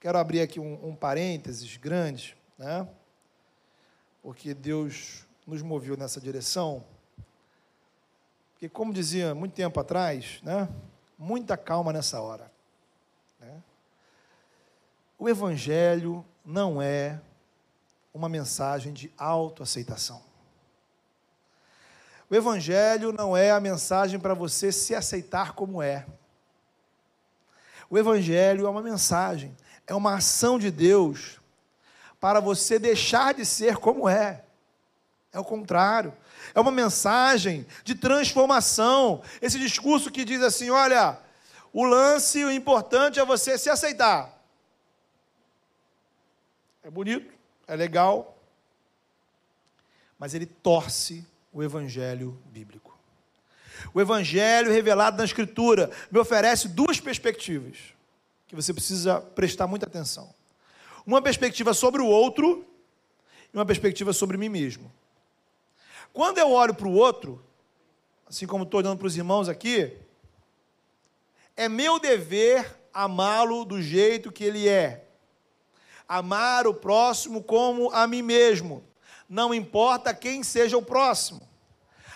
quero 0.00 0.18
abrir 0.18 0.40
aqui 0.40 0.58
um, 0.58 0.88
um 0.88 0.92
parênteses 0.92 1.76
grande, 1.76 2.36
né? 2.58 2.88
Porque 4.24 4.52
Deus 4.54 5.24
nos 5.46 5.62
moveu 5.62 5.96
nessa 5.96 6.20
direção. 6.20 6.84
Porque, 8.54 8.68
como 8.68 8.92
dizia 8.92 9.36
muito 9.36 9.54
tempo 9.54 9.78
atrás, 9.78 10.40
né? 10.42 10.68
Muita 11.16 11.56
calma 11.56 11.92
nessa 11.92 12.20
hora. 12.20 12.50
Né? 13.38 13.62
O 15.16 15.28
Evangelho 15.28 16.26
não 16.44 16.82
é 16.82 17.20
uma 18.12 18.28
mensagem 18.28 18.92
de 18.92 19.12
autoaceitação. 19.16 20.22
O 22.30 22.34
Evangelho 22.34 23.12
não 23.12 23.36
é 23.36 23.50
a 23.50 23.60
mensagem 23.60 24.20
para 24.20 24.34
você 24.34 24.70
se 24.70 24.94
aceitar 24.94 25.52
como 25.52 25.80
é. 25.80 26.06
O 27.88 27.96
Evangelho 27.96 28.66
é 28.66 28.70
uma 28.70 28.82
mensagem, 28.82 29.56
é 29.86 29.94
uma 29.94 30.16
ação 30.16 30.58
de 30.58 30.70
Deus 30.70 31.40
para 32.20 32.40
você 32.40 32.78
deixar 32.78 33.32
de 33.32 33.46
ser 33.46 33.76
como 33.76 34.08
é. 34.08 34.44
É 35.32 35.38
o 35.38 35.44
contrário. 35.44 36.14
É 36.54 36.60
uma 36.60 36.70
mensagem 36.70 37.66
de 37.84 37.94
transformação. 37.94 39.22
Esse 39.40 39.58
discurso 39.58 40.10
que 40.10 40.24
diz 40.24 40.42
assim: 40.42 40.70
olha, 40.70 41.18
o 41.72 41.84
lance, 41.84 42.44
o 42.44 42.50
importante 42.50 43.20
é 43.20 43.24
você 43.24 43.56
se 43.56 43.70
aceitar. 43.70 44.36
É 46.82 46.90
bonito, 46.90 47.37
é 47.68 47.76
legal, 47.76 48.36
mas 50.18 50.34
ele 50.34 50.46
torce 50.46 51.24
o 51.52 51.62
evangelho 51.62 52.36
bíblico. 52.46 52.98
O 53.94 54.00
evangelho 54.00 54.72
revelado 54.72 55.18
na 55.18 55.24
Escritura 55.24 55.90
me 56.10 56.18
oferece 56.18 56.66
duas 56.66 56.98
perspectivas 56.98 57.76
que 58.48 58.56
você 58.56 58.72
precisa 58.72 59.20
prestar 59.20 59.66
muita 59.66 59.86
atenção. 59.86 60.34
Uma 61.06 61.22
perspectiva 61.22 61.74
sobre 61.74 62.00
o 62.00 62.06
outro 62.06 62.66
e 63.52 63.56
uma 63.56 63.66
perspectiva 63.66 64.12
sobre 64.12 64.36
mim 64.36 64.48
mesmo. 64.48 64.90
Quando 66.12 66.38
eu 66.38 66.50
olho 66.50 66.74
para 66.74 66.88
o 66.88 66.94
outro, 66.94 67.42
assim 68.26 68.46
como 68.46 68.64
estou 68.64 68.80
olhando 68.80 68.98
para 68.98 69.06
os 69.06 69.16
irmãos 69.16 69.48
aqui, 69.48 69.96
é 71.56 71.68
meu 71.68 72.00
dever 72.00 72.78
amá-lo 72.92 73.64
do 73.64 73.80
jeito 73.80 74.32
que 74.32 74.42
ele 74.42 74.68
é. 74.68 75.07
Amar 76.08 76.66
o 76.66 76.72
próximo 76.72 77.42
como 77.42 77.90
a 77.90 78.06
mim 78.06 78.22
mesmo. 78.22 78.82
Não 79.28 79.52
importa 79.52 80.14
quem 80.14 80.42
seja 80.42 80.78
o 80.78 80.82
próximo. 80.82 81.46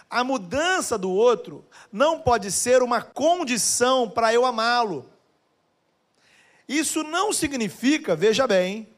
A 0.08 0.24
mudança 0.24 0.96
do 0.96 1.10
outro 1.10 1.64
não 1.90 2.20
pode 2.20 2.50
ser 2.50 2.82
uma 2.82 3.02
condição 3.02 4.08
para 4.08 4.32
eu 4.32 4.46
amá-lo. 4.46 5.10
Isso 6.66 7.02
não 7.02 7.32
significa, 7.32 8.16
veja 8.16 8.46
bem, 8.46 8.88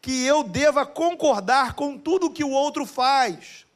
que 0.00 0.24
eu 0.24 0.42
deva 0.42 0.84
concordar 0.84 1.74
com 1.74 1.96
tudo 1.96 2.30
que 2.30 2.44
o 2.44 2.50
outro 2.50 2.84
faz. 2.84 3.66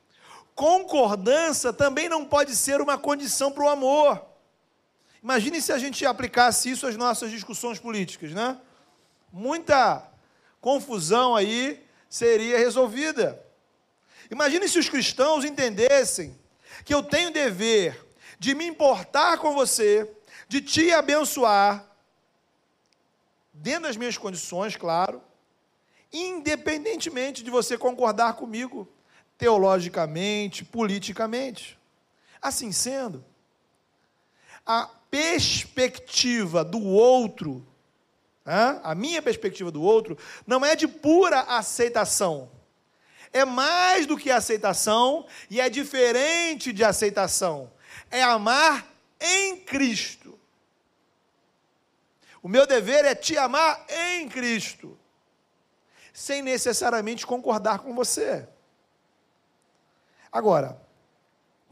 Concordância 0.54 1.72
também 1.72 2.08
não 2.08 2.24
pode 2.24 2.54
ser 2.54 2.80
uma 2.80 2.98
condição 2.98 3.50
para 3.50 3.64
o 3.64 3.68
amor. 3.68 4.22
Imagine 5.22 5.62
se 5.62 5.72
a 5.72 5.78
gente 5.78 6.04
aplicasse 6.04 6.70
isso 6.70 6.86
às 6.86 6.96
nossas 6.96 7.30
discussões 7.30 7.78
políticas, 7.78 8.32
né? 8.32 8.58
Muita 9.32 10.11
confusão 10.62 11.34
aí 11.34 11.84
seria 12.08 12.56
resolvida. 12.56 13.44
Imagine 14.30 14.66
se 14.68 14.78
os 14.78 14.88
cristãos 14.88 15.44
entendessem 15.44 16.38
que 16.84 16.94
eu 16.94 17.02
tenho 17.02 17.32
dever 17.32 18.06
de 18.38 18.54
me 18.54 18.64
importar 18.64 19.38
com 19.38 19.52
você, 19.52 20.10
de 20.48 20.60
te 20.60 20.92
abençoar, 20.92 21.86
dentro 23.52 23.82
das 23.82 23.96
minhas 23.96 24.16
condições, 24.16 24.76
claro, 24.76 25.20
independentemente 26.12 27.42
de 27.42 27.50
você 27.50 27.76
concordar 27.76 28.34
comigo 28.34 28.88
teologicamente, 29.36 30.64
politicamente. 30.64 31.78
Assim 32.40 32.70
sendo, 32.70 33.24
a 34.64 34.88
perspectiva 35.10 36.64
do 36.64 36.82
outro, 36.82 37.66
a 38.44 38.94
minha 38.94 39.22
perspectiva 39.22 39.70
do 39.70 39.82
outro, 39.82 40.18
não 40.46 40.64
é 40.64 40.74
de 40.74 40.88
pura 40.88 41.40
aceitação. 41.40 42.50
É 43.32 43.44
mais 43.44 44.06
do 44.06 44.18
que 44.18 44.30
aceitação 44.30 45.26
e 45.48 45.60
é 45.60 45.70
diferente 45.70 46.72
de 46.72 46.84
aceitação. 46.84 47.72
É 48.10 48.22
amar 48.22 48.86
em 49.20 49.56
Cristo. 49.58 50.38
O 52.42 52.48
meu 52.48 52.66
dever 52.66 53.04
é 53.04 53.14
te 53.14 53.38
amar 53.38 53.86
em 53.88 54.28
Cristo, 54.28 54.98
sem 56.12 56.42
necessariamente 56.42 57.24
concordar 57.24 57.78
com 57.78 57.94
você. 57.94 58.48
Agora, 60.30 60.80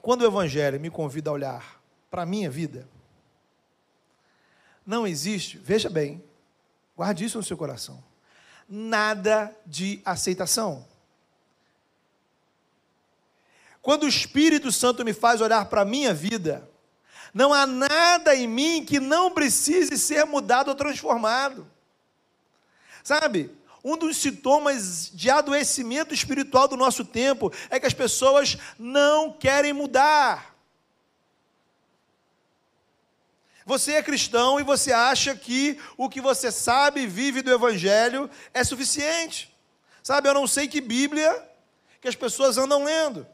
quando 0.01 0.23
o 0.23 0.27
Evangelho 0.27 0.79
me 0.79 0.89
convida 0.89 1.29
a 1.29 1.33
olhar 1.33 1.83
para 2.09 2.23
a 2.23 2.27
minha 2.27 2.49
vida, 2.49 2.89
não 4.87 5.07
existe, 5.07 5.59
veja 5.59 5.91
bem, 5.91 6.23
guarde 7.01 7.25
isso 7.25 7.39
no 7.39 7.43
seu 7.43 7.57
coração, 7.57 8.05
nada 8.69 9.57
de 9.65 10.03
aceitação. 10.05 10.87
Quando 13.81 14.03
o 14.03 14.09
Espírito 14.09 14.71
Santo 14.71 15.03
me 15.03 15.15
faz 15.15 15.41
olhar 15.41 15.65
para 15.65 15.81
a 15.81 15.85
minha 15.87 16.13
vida, 16.13 16.69
não 17.33 17.55
há 17.55 17.67
nada 17.67 18.37
em 18.37 18.47
mim 18.47 18.85
que 18.85 19.01
não 19.01 19.31
precise 19.31 19.97
ser 19.97 20.27
mudado 20.27 20.69
ou 20.69 20.75
transformado. 20.75 21.67
Sabe? 23.03 23.51
Um 23.83 23.97
dos 23.97 24.19
sintomas 24.19 25.11
de 25.11 25.31
adoecimento 25.31 26.13
espiritual 26.13 26.69
do 26.69 26.77
nosso 26.77 27.03
tempo 27.03 27.51
é 27.71 27.81
que 27.81 27.87
as 27.87 27.95
pessoas 27.95 28.59
não 28.79 29.33
querem 29.33 29.73
mudar. 29.73 30.50
Você 33.71 33.93
é 33.93 34.03
cristão 34.03 34.59
e 34.59 34.65
você 34.65 34.93
acha 34.93 35.33
que 35.33 35.79
o 35.97 36.09
que 36.09 36.21
você 36.21 36.51
sabe 36.51 37.03
e 37.03 37.07
vive 37.07 37.41
do 37.41 37.53
Evangelho 37.53 38.29
é 38.53 38.65
suficiente. 38.65 39.57
Sabe, 40.03 40.29
eu 40.29 40.35
não 40.35 40.45
sei 40.45 40.67
que 40.67 40.81
Bíblia 40.81 41.49
que 42.01 42.09
as 42.09 42.17
pessoas 42.17 42.59
andam 42.59 42.83
lendo. 42.83 43.25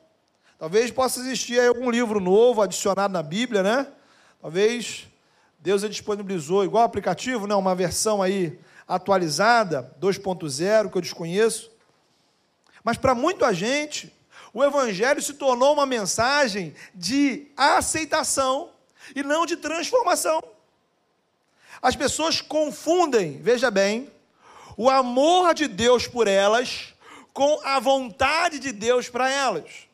Talvez 0.59 0.90
possa 0.90 1.20
existir 1.20 1.59
algum 1.59 1.88
livro 1.88 2.20
novo 2.20 2.61
adicionado 2.61 3.14
na 3.14 3.22
Bíblia, 3.22 3.62
né? 3.62 3.87
Talvez 4.38 5.07
Deus 5.59 5.81
disponibilizou, 5.88 6.64
igual 6.64 6.85
aplicativo, 6.85 7.46
né? 7.46 7.55
uma 7.55 7.75
versão 7.75 8.20
aí 8.20 8.61
atualizada, 8.87 9.90
2.0, 9.99 10.90
que 10.90 10.99
eu 10.99 11.03
desconheço. 11.03 11.70
Mas 12.85 12.99
para 12.99 13.14
muita 13.14 13.55
gente, 13.55 14.14
o 14.53 14.62
Evangelho 14.62 15.22
se 15.22 15.33
tornou 15.33 15.72
uma 15.72 15.87
mensagem 15.87 16.75
de 16.94 17.51
aceitação 17.57 18.76
e 19.14 19.23
não 19.23 19.47
de 19.47 19.57
transformação. 19.57 20.42
As 21.81 21.95
pessoas 21.95 22.40
confundem, 22.40 23.38
veja 23.40 23.71
bem, 23.71 24.11
o 24.77 24.90
amor 24.90 25.55
de 25.55 25.69
Deus 25.69 26.07
por 26.07 26.27
elas 26.27 26.95
com 27.33 27.61
a 27.64 27.79
vontade 27.79 28.59
de 28.59 28.73
Deus 28.73 29.09
para 29.09 29.31
elas. 29.31 29.87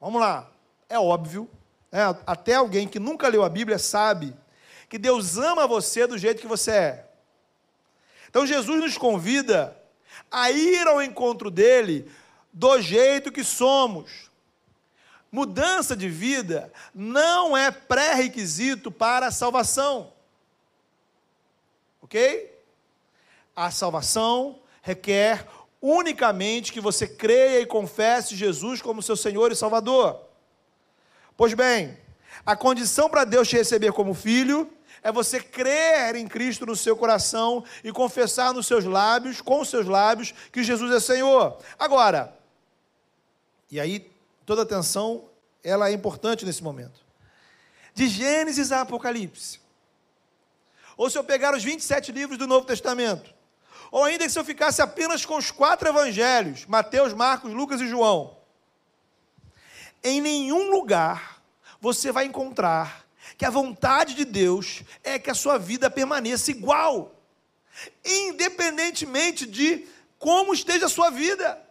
Vamos 0.00 0.20
lá, 0.20 0.50
é 0.88 0.98
óbvio, 0.98 1.48
é, 1.92 2.00
até 2.26 2.54
alguém 2.54 2.86
que 2.88 2.98
nunca 2.98 3.28
leu 3.28 3.44
a 3.44 3.48
Bíblia 3.48 3.78
sabe 3.78 4.34
que 4.88 4.98
Deus 4.98 5.36
ama 5.36 5.66
você 5.66 6.06
do 6.06 6.16
jeito 6.16 6.40
que 6.40 6.46
você 6.46 6.70
é. 6.70 7.06
Então 8.28 8.46
Jesus 8.46 8.80
nos 8.80 8.98
convida 8.98 9.76
a 10.30 10.50
ir 10.50 10.86
ao 10.86 11.02
encontro 11.02 11.50
dele 11.50 12.10
do 12.52 12.80
jeito 12.80 13.32
que 13.32 13.42
somos. 13.42 14.25
Mudança 15.36 15.94
de 15.94 16.08
vida 16.08 16.72
não 16.94 17.54
é 17.54 17.70
pré-requisito 17.70 18.90
para 18.90 19.26
a 19.26 19.30
salvação. 19.30 20.10
ok? 22.00 22.58
A 23.54 23.70
salvação 23.70 24.58
requer 24.80 25.46
unicamente 25.78 26.72
que 26.72 26.80
você 26.80 27.06
creia 27.06 27.60
e 27.60 27.66
confesse 27.66 28.34
Jesus 28.34 28.80
como 28.80 29.02
seu 29.02 29.14
Senhor 29.14 29.52
e 29.52 29.54
Salvador. 29.54 30.18
Pois 31.36 31.52
bem, 31.52 31.98
a 32.46 32.56
condição 32.56 33.10
para 33.10 33.24
Deus 33.24 33.46
te 33.46 33.58
receber 33.58 33.92
como 33.92 34.14
filho 34.14 34.72
é 35.02 35.12
você 35.12 35.38
crer 35.38 36.16
em 36.16 36.26
Cristo 36.26 36.64
no 36.64 36.74
seu 36.74 36.96
coração 36.96 37.62
e 37.84 37.92
confessar 37.92 38.54
nos 38.54 38.66
seus 38.66 38.86
lábios, 38.86 39.42
com 39.42 39.60
os 39.60 39.68
seus 39.68 39.84
lábios, 39.84 40.32
que 40.50 40.64
Jesus 40.64 40.90
é 40.90 40.98
Senhor. 40.98 41.58
Agora, 41.78 42.34
e 43.70 43.78
aí 43.78 44.15
toda 44.46 44.62
atenção, 44.62 45.28
ela 45.62 45.90
é 45.90 45.92
importante 45.92 46.46
nesse 46.46 46.62
momento. 46.62 47.04
De 47.92 48.08
Gênesis 48.08 48.70
a 48.70 48.82
Apocalipse. 48.82 49.60
Ou 50.96 51.10
se 51.10 51.18
eu 51.18 51.24
pegar 51.24 51.54
os 51.54 51.64
27 51.64 52.12
livros 52.12 52.38
do 52.38 52.46
Novo 52.46 52.64
Testamento, 52.64 53.34
ou 53.90 54.04
ainda 54.04 54.28
se 54.28 54.38
eu 54.38 54.44
ficasse 54.44 54.80
apenas 54.80 55.26
com 55.26 55.36
os 55.36 55.50
quatro 55.50 55.88
evangelhos, 55.88 56.64
Mateus, 56.66 57.12
Marcos, 57.12 57.52
Lucas 57.52 57.80
e 57.80 57.88
João, 57.88 58.36
em 60.02 60.20
nenhum 60.20 60.70
lugar 60.70 61.42
você 61.80 62.12
vai 62.12 62.24
encontrar 62.24 63.04
que 63.36 63.44
a 63.44 63.50
vontade 63.50 64.14
de 64.14 64.24
Deus 64.24 64.82
é 65.02 65.18
que 65.18 65.30
a 65.30 65.34
sua 65.34 65.58
vida 65.58 65.90
permaneça 65.90 66.50
igual, 66.50 67.20
independentemente 68.04 69.44
de 69.44 69.86
como 70.18 70.54
esteja 70.54 70.86
a 70.86 70.90
sua 70.90 71.10
vida. 71.10 71.65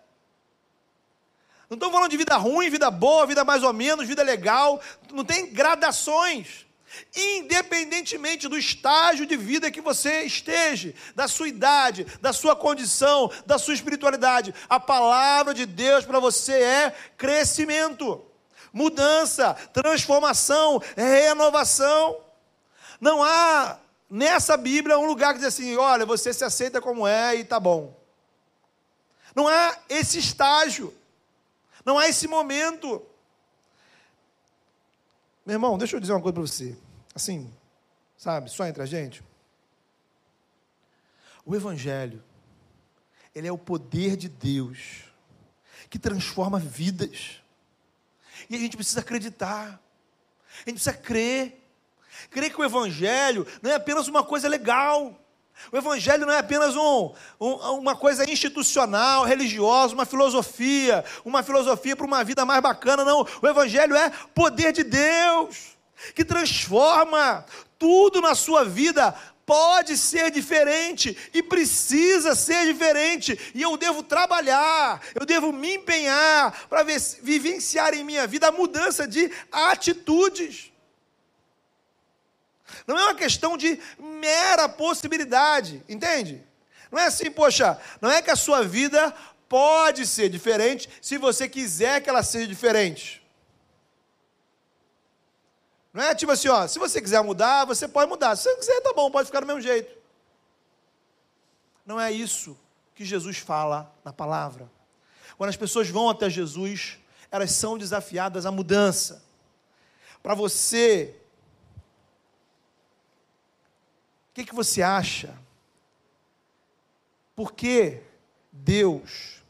Não 1.70 1.76
estou 1.76 1.92
falando 1.92 2.12
de 2.12 2.18
vida 2.18 2.36
ruim, 2.38 2.70
vida 2.70 2.92
boa, 2.92 3.26
vida 3.26 3.44
mais 3.44 3.64
ou 3.64 3.74
menos, 3.74 4.08
vida 4.08 4.24
legal, 4.24 4.80
não 5.12 5.26
tem 5.26 5.52
gradações. 5.52 6.66
Independentemente 7.16 8.48
do 8.48 8.58
estágio 8.58 9.26
de 9.26 9.36
vida 9.36 9.72
que 9.72 9.82
você 9.82 10.22
esteja, 10.22 10.94
da 11.16 11.28
sua 11.28 11.48
idade, 11.48 12.06
da 12.22 12.32
sua 12.32 12.56
condição, 12.56 13.32
da 13.46 13.58
sua 13.58 13.74
espiritualidade, 13.74 14.54
a 14.70 14.80
palavra 14.80 15.54
de 15.54 15.66
Deus 15.66 16.06
para 16.06 16.20
você 16.20 16.54
é 16.54 16.96
crescimento 17.18 18.24
mudança, 18.76 19.54
transformação, 19.72 20.82
renovação. 20.98 22.18
Não 23.00 23.24
há 23.24 23.80
nessa 24.10 24.58
Bíblia 24.58 25.00
um 25.00 25.06
lugar 25.06 25.32
que 25.32 25.40
diz 25.40 25.48
assim: 25.48 25.78
olha, 25.78 26.06
você 26.06 26.34
se 26.34 26.44
aceita 26.44 26.82
como 26.82 27.08
é 27.08 27.38
e 27.38 27.46
tá 27.46 27.58
bom. 27.58 27.98
Não 29.34 29.48
há 29.48 29.78
esse 29.88 30.20
estágio, 30.20 30.94
não 31.86 32.00
há 32.00 32.08
esse 32.08 32.28
momento. 32.28 33.06
Meu 35.46 35.54
irmão, 35.54 35.78
deixa 35.78 35.96
eu 35.96 36.00
dizer 36.00 36.14
uma 36.14 36.22
coisa 36.22 36.34
para 36.34 36.42
você. 36.42 36.76
Assim, 37.14 37.54
sabe, 38.18 38.50
só 38.50 38.66
entre 38.66 38.82
a 38.82 38.86
gente. 38.86 39.24
O 41.46 41.56
Evangelho, 41.56 42.24
ele 43.36 43.48
é 43.48 43.52
o 43.52 43.58
poder 43.58 44.18
de 44.18 44.28
Deus 44.28 45.04
que 45.90 46.00
transforma 46.00 46.58
vidas. 46.58 47.42
E 48.50 48.56
a 48.56 48.60
gente 48.60 48.76
precisa 48.76 49.02
acreditar, 49.02 49.80
a 50.66 50.70
gente 50.70 50.82
precisa 50.82 50.94
crer. 50.94 51.62
Crer 52.32 52.50
que 52.52 52.60
o 52.60 52.64
Evangelho 52.64 53.46
não 53.62 53.70
é 53.70 53.76
apenas 53.76 54.08
uma 54.08 54.24
coisa 54.24 54.48
legal, 54.48 55.20
o 55.72 55.78
Evangelho 55.78 56.26
não 56.26 56.34
é 56.34 56.40
apenas 56.40 56.76
um, 56.76 57.14
um, 57.40 57.54
uma 57.78 57.96
coisa 57.96 58.30
institucional, 58.30 59.24
religiosa, 59.24 59.94
uma 59.94 60.06
filosofia, 60.06 61.04
uma 61.24 61.44
filosofia 61.44 61.96
para 61.96 62.06
uma 62.06 62.24
vida 62.24 62.46
mais 62.46 62.62
bacana, 62.62 63.04
não. 63.04 63.26
O 63.42 63.48
Evangelho 63.48 63.96
é 63.96 64.12
poder 64.34 64.72
de 64.72 64.84
Deus, 64.84 65.78
que 66.14 66.24
transforma 66.24 67.46
tudo 67.78 68.22
na 68.22 68.36
sua 68.36 68.64
vida 68.64 69.16
pode 69.46 69.96
ser 69.96 70.32
diferente 70.32 71.16
e 71.34 71.44
precisa 71.44 72.34
ser 72.34 72.66
diferente, 72.66 73.38
e 73.54 73.62
eu 73.62 73.78
devo 73.78 74.02
trabalhar, 74.02 75.00
eu 75.14 75.26
devo 75.26 75.54
me 75.54 75.76
empenhar 75.76 76.68
para 76.68 76.84
vivenciar 77.22 77.94
em 77.94 78.04
minha 78.04 78.26
vida 78.26 78.48
a 78.48 78.52
mudança 78.52 79.08
de 79.08 79.32
atitudes. 79.52 80.72
Não 82.88 82.98
é 82.98 83.04
uma 83.04 83.16
questão 83.16 83.58
de 83.58 83.80
mera 84.00 84.68
possibilidade, 84.68 85.84
entende? 85.88 86.44
Não 86.92 87.00
é 87.00 87.06
assim, 87.06 87.30
poxa, 87.32 87.80
não 88.02 88.10
é 88.12 88.22
que 88.22 88.32
a 88.32 88.36
sua 88.36 88.64
vida 88.64 89.14
pode 89.48 90.06
ser 90.06 90.30
diferente 90.30 90.90
se 91.02 91.18
você 91.18 91.48
quiser 91.48 92.02
que 92.02 92.10
ela 92.10 92.24
seja 92.24 92.48
diferente. 92.48 93.26
Não 95.94 96.04
é 96.04 96.14
tipo 96.14 96.32
assim, 96.32 96.50
ó, 96.50 96.68
se 96.68 96.78
você 96.78 97.02
quiser 97.02 97.24
mudar, 97.24 97.64
você 97.64 97.88
pode 97.88 98.10
mudar. 98.10 98.36
Se 98.36 98.44
você 98.44 98.56
quiser, 98.58 98.82
tá 98.82 98.92
bom, 98.94 99.10
pode 99.10 99.28
ficar 99.28 99.40
do 99.40 99.48
mesmo 99.48 99.62
jeito. 99.62 99.96
Não 101.86 102.00
é 102.00 102.12
isso 102.12 102.58
que 102.94 103.06
Jesus 103.06 103.38
fala 103.38 103.94
na 104.04 104.12
palavra. 104.12 104.70
Quando 105.38 105.50
as 105.50 105.56
pessoas 105.56 105.90
vão 105.90 106.10
até 106.10 106.30
Jesus, 106.30 106.98
elas 107.32 107.52
são 107.52 107.78
desafiadas 107.78 108.46
à 108.46 108.52
mudança. 108.52 109.24
Para 110.24 110.34
você, 110.34 111.16
o 114.25 114.25
que, 114.36 114.44
que 114.44 114.54
você 114.54 114.82
acha? 114.82 115.34
Por 117.34 117.54
que 117.54 118.02
Deus 118.52 119.42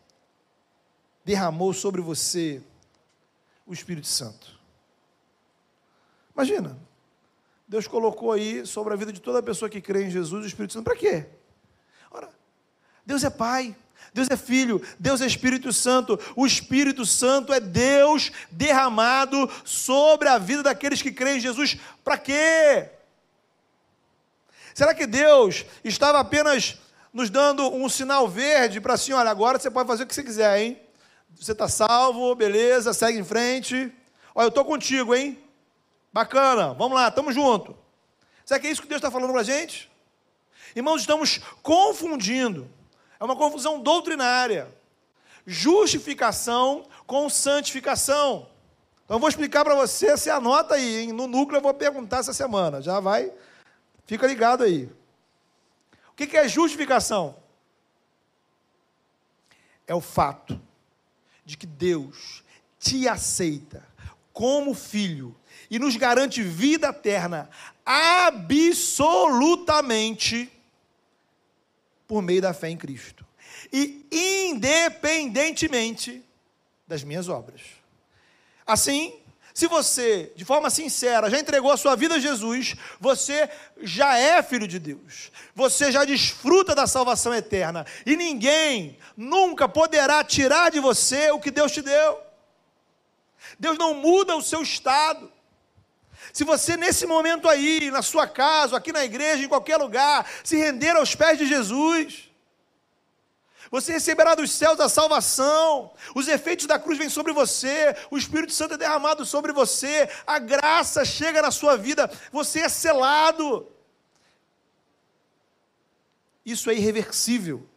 derramou 1.25 1.73
sobre 1.73 2.01
você 2.01 2.61
o 3.65 3.73
Espírito 3.73 4.05
Santo? 4.05 4.59
Imagina, 6.35 6.77
Deus 7.67 7.87
colocou 7.87 8.31
aí 8.31 8.63
sobre 8.65 8.93
a 8.93 8.95
vida 8.95 9.11
de 9.11 9.19
toda 9.19 9.41
pessoa 9.41 9.69
que 9.69 9.81
crê 9.81 10.03
em 10.03 10.11
Jesus 10.11 10.43
o 10.43 10.47
Espírito 10.47 10.73
Santo. 10.73 10.85
Para 10.85 10.95
quê? 10.95 11.25
Ora, 12.11 12.29
Deus 13.03 13.23
é 13.23 13.29
Pai, 13.31 13.75
Deus 14.13 14.29
é 14.29 14.37
Filho, 14.37 14.79
Deus 14.99 15.19
é 15.19 15.25
Espírito 15.25 15.73
Santo. 15.73 16.19
O 16.35 16.45
Espírito 16.45 17.07
Santo 17.07 17.51
é 17.51 17.59
Deus 17.59 18.31
derramado 18.51 19.49
sobre 19.63 20.27
a 20.27 20.37
vida 20.37 20.61
daqueles 20.61 21.01
que 21.01 21.11
creem 21.11 21.37
em 21.37 21.41
Jesus. 21.41 21.75
Para 22.03 22.19
quê? 22.19 22.91
Será 24.75 24.93
que 24.93 25.07
Deus 25.07 25.65
estava 25.85 26.19
apenas 26.19 26.77
nos 27.13 27.29
dando 27.29 27.73
um 27.73 27.87
sinal 27.87 28.27
verde 28.27 28.81
para 28.81 28.95
assim, 28.95 29.13
olha, 29.13 29.31
agora 29.31 29.57
você 29.57 29.71
pode 29.71 29.87
fazer 29.87 30.03
o 30.03 30.05
que 30.05 30.13
você 30.13 30.21
quiser, 30.21 30.59
hein? 30.59 30.77
Você 31.33 31.53
está 31.53 31.69
salvo, 31.69 32.35
beleza, 32.35 32.93
segue 32.93 33.17
em 33.17 33.23
frente. 33.23 33.89
Olha, 34.35 34.47
eu 34.47 34.49
estou 34.49 34.65
contigo, 34.65 35.15
hein? 35.15 35.41
Bacana, 36.11 36.73
vamos 36.73 36.93
lá, 36.93 37.07
estamos 37.07 37.33
juntos. 37.33 37.73
Será 38.45 38.59
que 38.59 38.67
é 38.67 38.69
isso 38.69 38.81
que 38.81 38.87
Deus 38.89 38.99
está 38.99 39.09
falando 39.09 39.31
para 39.31 39.39
a 39.39 39.45
gente? 39.45 39.89
Irmãos, 40.75 40.99
estamos 40.99 41.39
confundindo. 41.63 42.69
É 43.17 43.23
uma 43.23 43.37
confusão 43.37 43.79
doutrinária. 43.79 44.67
Justificação 45.47 46.85
com 47.07 47.29
santificação. 47.29 48.49
Então, 49.05 49.15
eu 49.15 49.19
vou 49.21 49.29
explicar 49.29 49.63
para 49.63 49.75
você, 49.75 50.17
você 50.17 50.29
anota 50.29 50.75
aí, 50.75 50.97
hein? 50.97 51.13
no 51.13 51.27
núcleo 51.27 51.59
eu 51.59 51.61
vou 51.61 51.73
perguntar 51.73 52.17
essa 52.17 52.33
semana. 52.33 52.81
Já 52.81 52.99
vai, 52.99 53.31
fica 54.05 54.27
ligado 54.27 54.63
aí. 54.63 54.89
O 56.09 56.13
que 56.15 56.37
é 56.37 56.47
justificação? 56.47 57.35
É 59.87 59.93
o 59.93 60.01
fato 60.01 60.59
de 61.43 61.57
que 61.57 61.67
Deus 61.67 62.43
te 62.79 63.07
aceita 63.07 63.87
como 64.31 64.73
filho 64.73 65.35
e 65.69 65.77
nos 65.79 65.95
garante 65.95 66.41
vida 66.41 66.87
eterna 66.87 67.49
absolutamente 67.85 70.51
por 72.07 72.21
meio 72.21 72.41
da 72.41 72.53
fé 72.53 72.69
em 72.69 72.77
Cristo. 72.77 73.25
E 73.71 74.05
independentemente 74.11 76.21
das 76.87 77.03
minhas 77.03 77.29
obras. 77.29 77.61
Assim, 78.65 79.13
se 79.55 79.67
você, 79.67 80.33
de 80.35 80.43
forma 80.43 80.69
sincera, 80.69 81.29
já 81.29 81.39
entregou 81.39 81.71
a 81.71 81.77
sua 81.77 81.95
vida 81.95 82.15
a 82.15 82.19
Jesus, 82.19 82.75
você 82.99 83.49
já 83.81 84.17
é 84.17 84.43
filho 84.43 84.67
de 84.67 84.77
Deus. 84.77 85.31
Você 85.55 85.93
já 85.93 86.03
desfruta 86.03 86.75
da 86.75 86.85
salvação 86.85 87.33
eterna. 87.33 87.85
E 88.05 88.17
ninguém 88.17 88.99
nunca 89.15 89.69
poderá 89.69 90.25
tirar 90.25 90.71
de 90.71 90.81
você 90.81 91.31
o 91.31 91.39
que 91.39 91.49
Deus 91.49 91.71
te 91.71 91.81
deu. 91.81 92.19
Deus 93.57 93.77
não 93.77 93.93
muda 93.93 94.35
o 94.35 94.41
seu 94.41 94.61
estado. 94.61 95.31
Se 96.33 96.43
você 96.43 96.75
nesse 96.75 97.05
momento 97.05 97.47
aí, 97.47 97.89
na 97.91 98.01
sua 98.01 98.27
casa, 98.27 98.75
aqui 98.75 98.91
na 98.91 99.05
igreja, 99.05 99.45
em 99.45 99.47
qualquer 99.47 99.77
lugar, 99.77 100.29
se 100.43 100.57
render 100.57 100.97
aos 100.97 101.15
pés 101.15 101.37
de 101.37 101.47
Jesus, 101.47 102.24
você 103.71 103.93
receberá 103.93 104.35
dos 104.35 104.51
céus 104.51 104.79
a 104.79 104.89
salvação, 104.89 105.91
os 106.15 106.27
efeitos 106.27 106.65
da 106.65 106.79
cruz 106.79 106.97
vêm 106.97 107.09
sobre 107.09 107.33
você, 107.33 107.95
o 108.11 108.17
Espírito 108.17 108.53
Santo 108.53 108.75
é 108.75 108.77
derramado 108.77 109.25
sobre 109.25 109.51
você, 109.51 110.09
a 110.25 110.39
graça 110.39 111.03
chega 111.03 111.41
na 111.41 111.51
sua 111.51 111.77
vida, 111.77 112.09
você 112.31 112.61
é 112.61 112.69
selado. 112.69 113.71
Isso 116.45 116.69
é 116.69 116.75
irreversível. 116.75 117.67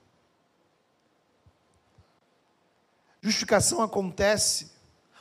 Justificação 3.21 3.83
acontece 3.83 4.73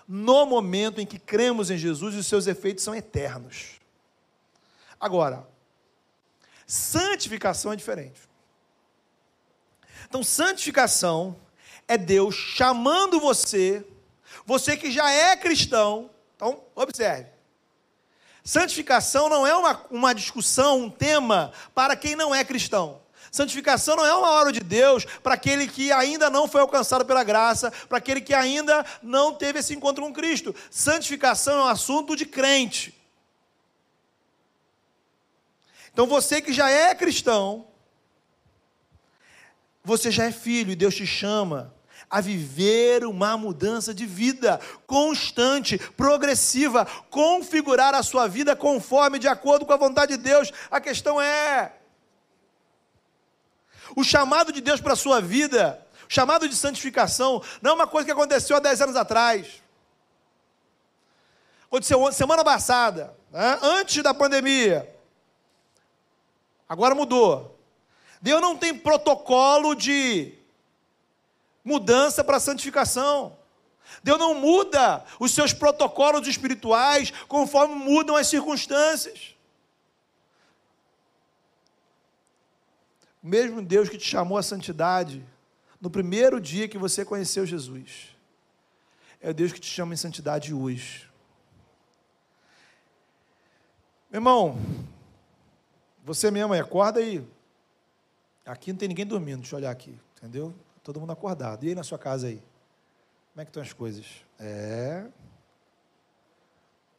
no 0.07 0.45
momento 0.45 1.01
em 1.01 1.05
que 1.05 1.19
cremos 1.19 1.69
em 1.69 1.77
Jesus 1.77 2.15
e 2.15 2.17
os 2.17 2.27
seus 2.27 2.47
efeitos 2.47 2.83
são 2.83 2.95
eternos. 2.95 3.79
Agora, 4.99 5.47
Santificação 6.67 7.71
é 7.71 7.77
diferente. 7.77 8.19
Então, 10.07 10.23
santificação 10.23 11.35
é 11.87 11.97
Deus 11.97 12.35
chamando 12.35 13.19
você, 13.19 13.85
você 14.45 14.77
que 14.77 14.91
já 14.91 15.09
é 15.09 15.35
cristão. 15.35 16.09
Então, 16.35 16.63
observe. 16.75 17.29
Santificação 18.43 19.27
não 19.27 19.45
é 19.45 19.53
uma, 19.53 19.85
uma 19.91 20.15
discussão, 20.15 20.83
um 20.83 20.89
tema 20.89 21.51
para 21.75 21.95
quem 21.95 22.15
não 22.15 22.33
é 22.33 22.45
cristão. 22.45 23.01
Santificação 23.29 23.97
não 23.97 24.05
é 24.05 24.13
uma 24.13 24.29
hora 24.29 24.53
de 24.53 24.61
Deus 24.61 25.03
para 25.21 25.33
aquele 25.33 25.67
que 25.67 25.91
ainda 25.91 26.29
não 26.29 26.47
foi 26.47 26.61
alcançado 26.61 27.05
pela 27.05 27.25
graça, 27.25 27.71
para 27.89 27.97
aquele 27.97 28.21
que 28.21 28.33
ainda 28.33 28.85
não 29.03 29.33
teve 29.33 29.59
esse 29.59 29.73
encontro 29.73 30.01
com 30.01 30.13
Cristo. 30.13 30.55
Santificação 30.71 31.59
é 31.59 31.63
um 31.63 31.67
assunto 31.67 32.15
de 32.15 32.25
crente. 32.25 32.95
Então 35.91 36.07
você 36.07 36.41
que 36.41 36.53
já 36.53 36.69
é 36.69 36.95
cristão, 36.95 37.66
você 39.87 40.11
já 40.11 40.25
é 40.25 40.31
filho 40.33 40.69
e 40.69 40.75
Deus 40.75 40.93
te 40.93 41.07
chama 41.07 41.73
a 42.09 42.19
viver 42.19 43.05
uma 43.05 43.37
mudança 43.37 43.93
de 43.93 44.05
vida 44.05 44.59
constante, 44.85 45.77
progressiva, 45.77 46.85
configurar 47.09 47.95
a 47.95 48.03
sua 48.03 48.27
vida 48.27 48.53
conforme, 48.53 49.17
de 49.17 49.29
acordo 49.29 49.65
com 49.65 49.71
a 49.71 49.77
vontade 49.77 50.17
de 50.17 50.23
Deus. 50.23 50.51
A 50.69 50.81
questão 50.81 51.21
é: 51.21 51.71
o 53.95 54.03
chamado 54.03 54.51
de 54.51 54.59
Deus 54.59 54.81
para 54.81 54.91
a 54.91 54.97
sua 54.97 55.21
vida, 55.21 55.81
o 56.09 56.13
chamado 56.13 56.49
de 56.49 56.55
santificação, 56.55 57.41
não 57.61 57.71
é 57.71 57.73
uma 57.73 57.87
coisa 57.87 58.05
que 58.05 58.11
aconteceu 58.11 58.57
há 58.57 58.59
10 58.59 58.81
anos 58.81 58.95
atrás. 58.97 59.63
Aconteceu 61.67 62.11
semana 62.11 62.43
passada, 62.43 63.15
né? 63.31 63.57
antes 63.61 64.03
da 64.03 64.13
pandemia. 64.13 64.93
Agora 66.67 66.93
mudou. 66.93 67.56
Deus 68.21 68.41
não 68.41 68.57
tem 68.57 68.77
protocolo 68.77 69.75
de 69.75 70.33
mudança 71.63 72.23
para 72.23 72.39
santificação. 72.39 73.37
Deus 74.03 74.17
não 74.19 74.35
muda 74.35 75.03
os 75.19 75.31
seus 75.31 75.53
protocolos 75.53 76.27
espirituais 76.27 77.11
conforme 77.27 77.75
mudam 77.75 78.15
as 78.15 78.27
circunstâncias. 78.27 79.35
O 83.23 83.27
mesmo 83.27 83.61
Deus 83.61 83.89
que 83.89 83.97
te 83.97 84.05
chamou 84.05 84.37
à 84.37 84.43
santidade 84.43 85.25
no 85.79 85.89
primeiro 85.89 86.39
dia 86.39 86.67
que 86.67 86.77
você 86.77 87.05
conheceu 87.05 87.45
Jesus, 87.45 88.15
é 89.21 89.29
o 89.29 89.33
Deus 89.33 89.51
que 89.51 89.59
te 89.59 89.67
chama 89.67 89.93
em 89.93 89.97
santidade 89.97 90.53
hoje. 90.53 91.07
Meu 94.09 94.19
irmão, 94.19 94.57
você 96.03 96.31
mesmo, 96.31 96.53
acorda 96.53 96.99
aí. 96.99 97.23
Aqui 98.47 98.71
não 98.71 98.79
tem 98.79 98.87
ninguém 98.87 99.05
dormindo, 99.05 99.39
deixa 99.39 99.55
eu 99.55 99.59
olhar 99.59 99.71
aqui, 99.71 99.99
entendeu? 100.15 100.55
Todo 100.81 101.01
mundo 101.01 101.11
acordado. 101.11 101.65
E 101.65 101.69
aí 101.69 101.75
na 101.75 101.83
sua 101.83 101.99
casa 101.99 102.27
aí? 102.27 102.41
Como 103.33 103.41
é 103.41 103.45
que 103.45 103.49
estão 103.49 103.61
as 103.61 103.73
coisas? 103.73 104.05
É. 104.39 105.05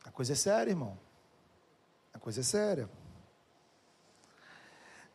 A 0.04 0.10
coisa 0.10 0.34
é 0.34 0.36
séria, 0.36 0.70
irmão. 0.70 0.98
A 2.12 2.18
coisa 2.18 2.40
é 2.40 2.42
séria. 2.44 2.88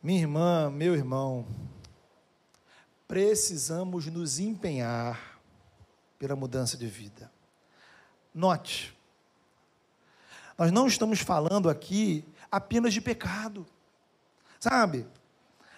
Minha 0.02 0.22
irmã, 0.22 0.70
meu 0.70 0.96
irmão, 0.96 1.46
precisamos 3.06 4.06
nos 4.06 4.40
empenhar 4.40 5.40
pela 6.18 6.34
mudança 6.34 6.76
de 6.76 6.88
vida. 6.88 7.30
Note, 8.34 8.92
nós 10.58 10.72
não 10.72 10.88
estamos 10.88 11.20
falando 11.20 11.70
aqui 11.70 12.24
apenas 12.50 12.92
de 12.92 13.00
pecado, 13.00 13.64
sabe? 14.58 15.06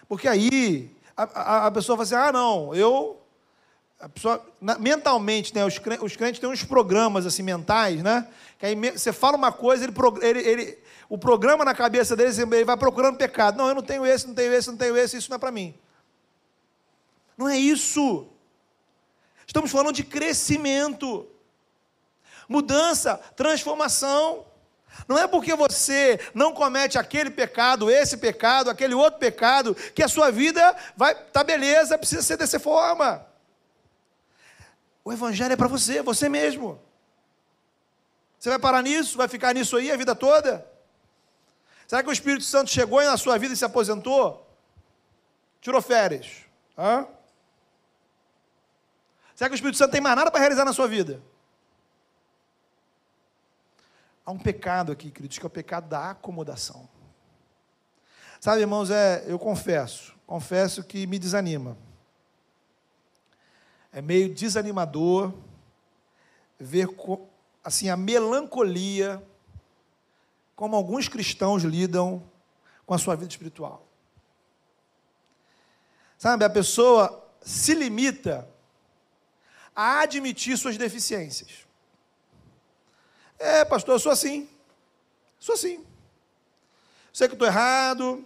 Porque 0.08 0.28
aí 0.28 0.94
a, 1.16 1.22
a, 1.22 1.66
a 1.66 1.70
pessoa 1.70 1.96
fala 1.96 2.04
assim: 2.04 2.14
ah, 2.14 2.32
não, 2.32 2.74
eu. 2.74 3.20
A 3.98 4.10
pessoa, 4.10 4.44
mentalmente, 4.78 5.54
né, 5.54 5.64
os, 5.64 5.78
crentes, 5.78 6.04
os 6.04 6.16
crentes 6.16 6.38
têm 6.38 6.50
uns 6.50 6.62
programas 6.62 7.24
assim 7.24 7.42
mentais, 7.42 8.02
né? 8.02 8.28
Que 8.58 8.66
aí 8.66 8.74
você 8.90 9.10
fala 9.10 9.38
uma 9.38 9.50
coisa, 9.50 9.84
ele, 9.84 9.94
ele, 10.20 10.40
ele, 10.40 10.78
o 11.08 11.16
programa 11.16 11.64
na 11.64 11.74
cabeça 11.74 12.14
deles, 12.14 12.38
ele 12.38 12.64
vai 12.64 12.76
procurando 12.76 13.16
pecado. 13.16 13.56
Não, 13.56 13.68
eu 13.68 13.74
não 13.74 13.82
tenho 13.82 14.04
esse, 14.04 14.26
não 14.26 14.34
tenho 14.34 14.52
esse, 14.52 14.68
não 14.68 14.76
tenho 14.76 14.96
esse, 14.98 15.16
isso 15.16 15.30
não 15.30 15.36
é 15.36 15.38
para 15.38 15.50
mim. 15.50 15.74
Não 17.38 17.48
é 17.48 17.56
isso. 17.56 18.26
Estamos 19.46 19.70
falando 19.70 19.94
de 19.94 20.04
crescimento, 20.04 21.26
mudança, 22.48 23.16
transformação. 23.34 24.44
Não 25.06 25.18
é 25.18 25.26
porque 25.26 25.54
você 25.54 26.18
não 26.34 26.52
comete 26.52 26.98
aquele 26.98 27.30
pecado, 27.30 27.90
esse 27.90 28.16
pecado, 28.16 28.70
aquele 28.70 28.94
outro 28.94 29.18
pecado, 29.18 29.74
que 29.74 30.02
a 30.02 30.08
sua 30.08 30.30
vida 30.30 30.74
vai, 30.96 31.14
tá 31.14 31.44
beleza, 31.44 31.98
precisa 31.98 32.22
ser 32.22 32.36
dessa 32.36 32.58
forma. 32.58 33.26
O 35.04 35.12
evangelho 35.12 35.52
é 35.52 35.56
para 35.56 35.68
você, 35.68 36.02
você 36.02 36.28
mesmo. 36.28 36.80
Você 38.38 38.48
vai 38.48 38.58
parar 38.58 38.82
nisso, 38.82 39.16
vai 39.16 39.28
ficar 39.28 39.54
nisso 39.54 39.76
aí 39.76 39.90
a 39.90 39.96
vida 39.96 40.14
toda? 40.14 40.66
Será 41.86 42.02
que 42.02 42.08
o 42.08 42.12
Espírito 42.12 42.44
Santo 42.44 42.70
chegou 42.70 43.02
na 43.02 43.16
sua 43.16 43.38
vida 43.38 43.54
e 43.54 43.56
se 43.56 43.64
aposentou? 43.64 44.46
Tirou 45.60 45.80
férias? 45.80 46.44
Hã? 46.76 47.06
Será 49.34 49.48
que 49.48 49.54
o 49.54 49.56
Espírito 49.56 49.78
Santo 49.78 49.92
tem 49.92 50.00
mais 50.00 50.16
nada 50.16 50.30
para 50.30 50.40
realizar 50.40 50.64
na 50.64 50.72
sua 50.72 50.88
vida? 50.88 51.22
Há 54.26 54.32
um 54.32 54.38
pecado 54.38 54.90
aqui, 54.90 55.08
queridos, 55.08 55.38
que 55.38 55.46
é 55.46 55.46
o 55.46 55.50
pecado 55.50 55.88
da 55.88 56.10
acomodação. 56.10 56.88
Sabe, 58.40 58.60
irmãos, 58.60 58.90
é, 58.90 59.24
eu 59.28 59.38
confesso, 59.38 60.16
confesso 60.26 60.82
que 60.82 61.06
me 61.06 61.16
desanima. 61.16 61.78
É 63.92 64.02
meio 64.02 64.34
desanimador 64.34 65.32
ver 66.58 66.88
assim 67.62 67.88
a 67.88 67.96
melancolia 67.96 69.22
como 70.56 70.74
alguns 70.74 71.08
cristãos 71.08 71.62
lidam 71.62 72.22
com 72.84 72.94
a 72.94 72.98
sua 72.98 73.14
vida 73.14 73.30
espiritual. 73.30 73.86
Sabe, 76.18 76.44
a 76.44 76.50
pessoa 76.50 77.24
se 77.40 77.74
limita 77.74 78.48
a 79.74 80.00
admitir 80.00 80.56
suas 80.56 80.76
deficiências. 80.76 81.65
É, 83.38 83.64
pastor, 83.64 83.94
eu 83.94 83.98
sou 83.98 84.12
assim. 84.12 84.48
Sou 85.38 85.54
assim. 85.54 85.84
Sei 87.12 87.28
que 87.28 87.34
estou 87.34 87.46
errado. 87.46 88.24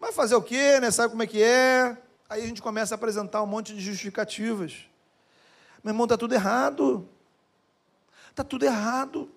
Mas 0.00 0.14
fazer 0.14 0.34
o 0.34 0.42
quê, 0.42 0.80
né? 0.80 0.90
Sabe 0.90 1.10
como 1.10 1.22
é 1.22 1.26
que 1.26 1.42
é? 1.42 1.96
Aí 2.28 2.42
a 2.42 2.46
gente 2.46 2.62
começa 2.62 2.94
a 2.94 2.96
apresentar 2.96 3.42
um 3.42 3.46
monte 3.46 3.74
de 3.74 3.80
justificativas. 3.80 4.86
Meu 5.82 5.92
irmão, 5.92 6.04
está 6.04 6.16
tudo 6.16 6.34
errado. 6.34 7.08
Está 8.30 8.42
tudo 8.42 8.64
errado. 8.64 9.30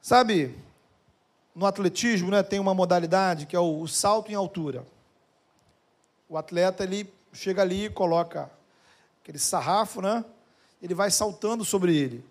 Sabe, 0.00 0.58
no 1.54 1.66
atletismo 1.66 2.30
né, 2.30 2.42
tem 2.42 2.58
uma 2.58 2.74
modalidade 2.74 3.46
que 3.46 3.54
é 3.54 3.60
o, 3.60 3.80
o 3.80 3.86
salto 3.86 4.32
em 4.32 4.34
altura. 4.34 4.84
O 6.28 6.36
atleta 6.36 6.82
ele 6.82 7.12
chega 7.32 7.62
ali 7.62 7.84
e 7.84 7.90
coloca 7.90 8.50
aquele 9.22 9.38
sarrafo, 9.38 10.00
né? 10.00 10.24
Ele 10.82 10.94
vai 10.94 11.10
saltando 11.10 11.64
sobre 11.64 11.96
ele. 11.96 12.24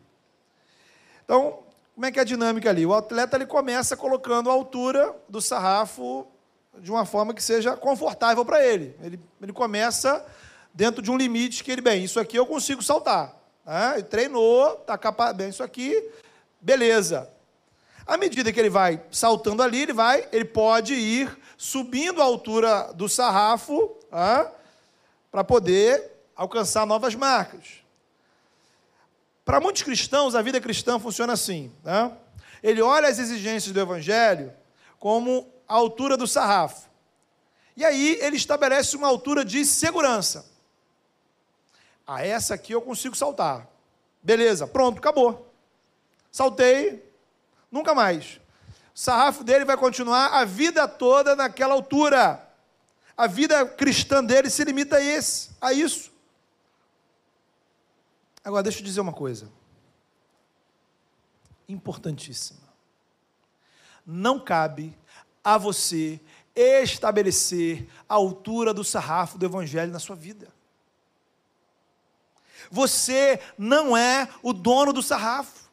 Então, 1.24 1.60
como 1.96 2.06
é 2.06 2.12
que 2.12 2.20
é 2.20 2.22
a 2.22 2.26
dinâmica 2.26 2.70
ali? 2.70 2.86
O 2.86 2.94
atleta 2.94 3.38
ele 3.38 3.46
começa 3.46 3.96
colocando 3.96 4.50
a 4.50 4.54
altura 4.54 5.16
do 5.30 5.42
sarrafo 5.42 6.28
de 6.80 6.92
uma 6.92 7.06
forma 7.06 7.34
que 7.34 7.44
seja 7.44 7.76
confortável 7.78 8.44
para 8.44 8.66
ele. 8.66 8.96
ele. 9.02 9.20
Ele 9.42 9.54
começa 9.54 10.26
dentro 10.74 11.02
de 11.02 11.12
um 11.12 11.18
limite 11.18 11.64
que 11.64 11.72
ele, 11.72 11.82
bem, 11.82 12.04
isso 12.04 12.20
aqui 12.20 12.38
eu 12.38 12.46
consigo 12.46 12.82
saltar. 12.82 13.36
Né? 13.66 13.94
Ele 13.96 14.04
treinou, 14.04 14.74
está 14.74 14.98
capaz, 14.98 15.36
bem, 15.36 15.50
isso 15.50 15.64
aqui, 15.64 16.10
beleza. 16.60 17.30
À 18.06 18.18
medida 18.18 18.52
que 18.52 18.60
ele 18.60 18.70
vai 18.70 19.02
saltando 19.12 19.62
ali, 19.62 19.84
ele 19.84 19.94
vai, 19.94 20.28
ele 20.32 20.46
pode 20.46 20.94
ir 20.94 21.38
subindo 21.58 22.22
a 22.22 22.26
altura 22.26 22.92
do 22.94 23.08
sarrafo 23.08 23.96
né? 24.12 24.52
para 25.30 25.44
poder 25.44 26.12
alcançar 26.36 26.86
novas 26.86 27.14
marcas. 27.16 27.82
Para 29.44 29.60
muitos 29.60 29.84
cristãos, 29.84 30.36
a 30.36 30.42
vida 30.42 30.62
cristã 30.62 31.00
funciona 31.00 31.34
assim. 31.34 31.72
Né? 31.84 32.12
Ele 32.62 32.82
olha 32.82 33.08
as 33.08 33.20
exigências 33.20 33.74
do 33.74 33.80
Evangelho 33.80 34.54
como 35.00 35.52
a 35.68 35.74
altura 35.74 36.16
do 36.16 36.28
sarrafo. 36.28 36.90
E 37.76 37.84
aí 37.84 38.20
ele 38.22 38.36
estabelece 38.36 38.96
uma 38.96 39.08
altura 39.08 39.44
de 39.44 39.66
segurança. 39.66 40.46
A 42.06 42.16
ah, 42.16 42.26
essa 42.26 42.54
aqui 42.54 42.74
eu 42.74 42.82
consigo 42.82 43.16
saltar. 43.16 43.68
Beleza, 44.22 44.68
pronto, 44.68 45.00
acabou. 45.00 45.52
Saltei, 46.32 47.04
nunca 47.72 47.96
mais. 47.96 48.40
O 48.94 49.00
sarrafo 49.00 49.44
dele 49.44 49.66
vai 49.66 49.78
continuar 49.78 50.28
a 50.28 50.46
vida 50.46 50.88
toda 50.88 51.36
naquela 51.36 51.74
altura. 51.74 52.48
A 53.18 53.28
vida 53.28 53.66
cristã 53.66 54.24
dele 54.24 54.50
se 54.50 54.64
limita 54.64 54.98
a, 54.98 55.04
esse, 55.04 55.50
a 55.60 55.74
isso. 55.74 56.11
Agora, 58.44 58.64
deixa 58.64 58.80
eu 58.80 58.84
dizer 58.84 59.02
uma 59.02 59.14
coisa. 59.14 59.52
Importantíssima. 61.68 62.60
não 64.06 64.40
cabe 64.40 64.98
a 65.44 65.58
você 65.58 66.20
estabelecer 66.56 67.88
a 68.10 68.16
altura 68.16 68.74
do 68.74 68.84
sarrafo 68.84 69.38
do 69.38 69.46
evangelho 69.46 69.92
na 69.92 70.00
sua 70.00 70.16
vida. 70.16 70.48
Você 72.70 73.40
não 73.58 73.96
é 73.96 74.28
o 74.42 74.54
dono 74.54 74.92
do 74.92 75.02
sarrafo, 75.02 75.70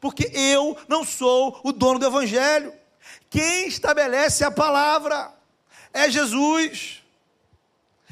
porque 0.00 0.30
eu 0.34 0.76
não 0.88 1.04
sou 1.04 1.60
o 1.62 1.72
dono 1.72 1.98
do 1.98 2.06
evangelho. 2.06 2.72
Quem 3.28 3.68
estabelece 3.68 4.44
a 4.44 4.50
palavra 4.50 5.32
é 5.92 6.10
Jesus. 6.10 7.02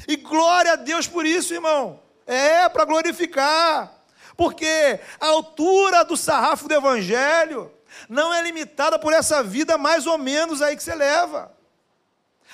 E 0.06 0.16
glória 0.16 0.72
a 0.72 0.76
Deus 0.76 1.06
por 1.08 1.26
isso, 1.26 1.54
irmão. 1.54 2.00
É 2.28 2.68
para 2.68 2.84
glorificar. 2.84 3.92
Porque 4.36 5.00
a 5.18 5.26
altura 5.26 6.04
do 6.04 6.16
sarrafo 6.16 6.68
do 6.68 6.74
evangelho 6.74 7.72
não 8.08 8.32
é 8.32 8.42
limitada 8.42 8.98
por 8.98 9.12
essa 9.12 9.42
vida 9.42 9.76
mais 9.76 10.06
ou 10.06 10.16
menos 10.16 10.62
aí 10.62 10.76
que 10.76 10.82
você 10.82 10.94
leva. 10.94 11.50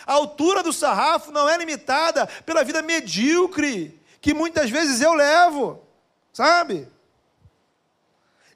A 0.06 0.14
altura 0.14 0.62
do 0.62 0.72
sarrafo 0.72 1.30
não 1.30 1.48
é 1.48 1.56
limitada 1.58 2.26
pela 2.46 2.64
vida 2.64 2.80
medíocre 2.80 4.00
que 4.20 4.32
muitas 4.32 4.70
vezes 4.70 5.00
eu 5.00 5.12
levo, 5.12 5.82
sabe? 6.32 6.88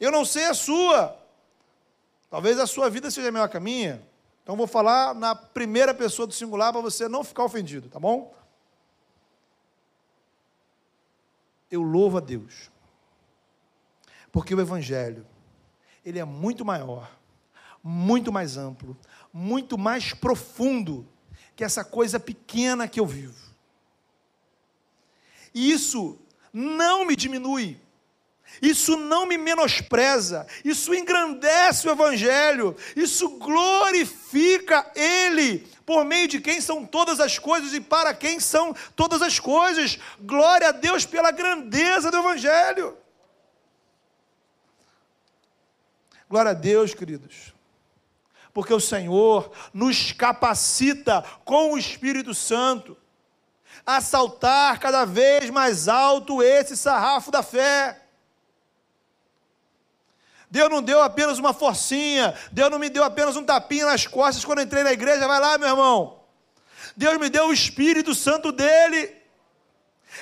Eu 0.00 0.10
não 0.10 0.24
sei 0.24 0.44
a 0.44 0.54
sua. 0.54 1.14
Talvez 2.30 2.58
a 2.58 2.66
sua 2.66 2.88
vida 2.88 3.10
seja 3.10 3.30
melhor 3.30 3.48
que 3.48 3.56
a 3.56 3.60
minha. 3.60 4.02
Então 4.42 4.56
vou 4.56 4.66
falar 4.66 5.14
na 5.14 5.34
primeira 5.34 5.92
pessoa 5.92 6.26
do 6.26 6.32
singular 6.32 6.72
para 6.72 6.80
você 6.80 7.08
não 7.08 7.24
ficar 7.24 7.44
ofendido, 7.44 7.88
tá 7.88 7.98
bom? 7.98 8.34
Eu 11.70 11.82
louvo 11.82 12.18
a 12.18 12.20
Deus. 12.20 12.70
Porque 14.32 14.54
o 14.54 14.60
evangelho, 14.60 15.26
ele 16.04 16.18
é 16.18 16.24
muito 16.24 16.64
maior, 16.64 17.10
muito 17.82 18.32
mais 18.32 18.56
amplo, 18.56 18.96
muito 19.32 19.78
mais 19.78 20.12
profundo 20.12 21.06
que 21.56 21.64
essa 21.64 21.84
coisa 21.84 22.20
pequena 22.20 22.86
que 22.86 23.00
eu 23.00 23.06
vivo. 23.06 23.48
E 25.54 25.72
isso 25.72 26.18
não 26.52 27.04
me 27.04 27.16
diminui, 27.16 27.80
isso 28.62 28.96
não 28.96 29.26
me 29.26 29.36
menospreza, 29.36 30.46
isso 30.64 30.94
engrandece 30.94 31.88
o 31.88 31.90
Evangelho, 31.90 32.76
isso 32.96 33.38
glorifica 33.38 34.90
Ele, 34.94 35.66
por 35.88 36.04
meio 36.04 36.28
de 36.28 36.38
quem 36.38 36.60
são 36.60 36.84
todas 36.84 37.18
as 37.18 37.38
coisas 37.38 37.72
e 37.72 37.80
para 37.80 38.12
quem 38.12 38.38
são 38.38 38.76
todas 38.94 39.22
as 39.22 39.40
coisas. 39.40 39.98
Glória 40.20 40.68
a 40.68 40.70
Deus 40.70 41.06
pela 41.06 41.30
grandeza 41.30 42.10
do 42.10 42.18
Evangelho. 42.18 42.94
Glória 46.28 46.50
a 46.50 46.54
Deus, 46.54 46.92
queridos, 46.92 47.54
porque 48.52 48.74
o 48.74 48.78
Senhor 48.78 49.50
nos 49.72 50.12
capacita 50.12 51.24
com 51.42 51.72
o 51.72 51.78
Espírito 51.78 52.34
Santo 52.34 52.94
a 53.86 54.02
saltar 54.02 54.78
cada 54.78 55.06
vez 55.06 55.48
mais 55.48 55.88
alto 55.88 56.42
esse 56.42 56.76
sarrafo 56.76 57.30
da 57.30 57.42
fé. 57.42 58.07
Deus 60.50 60.70
não 60.70 60.82
deu 60.82 61.02
apenas 61.02 61.38
uma 61.38 61.52
forcinha, 61.52 62.34
Deus 62.50 62.70
não 62.70 62.78
me 62.78 62.88
deu 62.88 63.04
apenas 63.04 63.36
um 63.36 63.44
tapinha 63.44 63.86
nas 63.86 64.06
costas 64.06 64.44
quando 64.44 64.62
entrei 64.62 64.82
na 64.82 64.92
igreja, 64.92 65.28
vai 65.28 65.40
lá, 65.40 65.58
meu 65.58 65.68
irmão. 65.68 66.20
Deus 66.96 67.18
me 67.18 67.28
deu 67.28 67.48
o 67.48 67.52
Espírito 67.52 68.14
Santo 68.14 68.50
dele. 68.50 69.14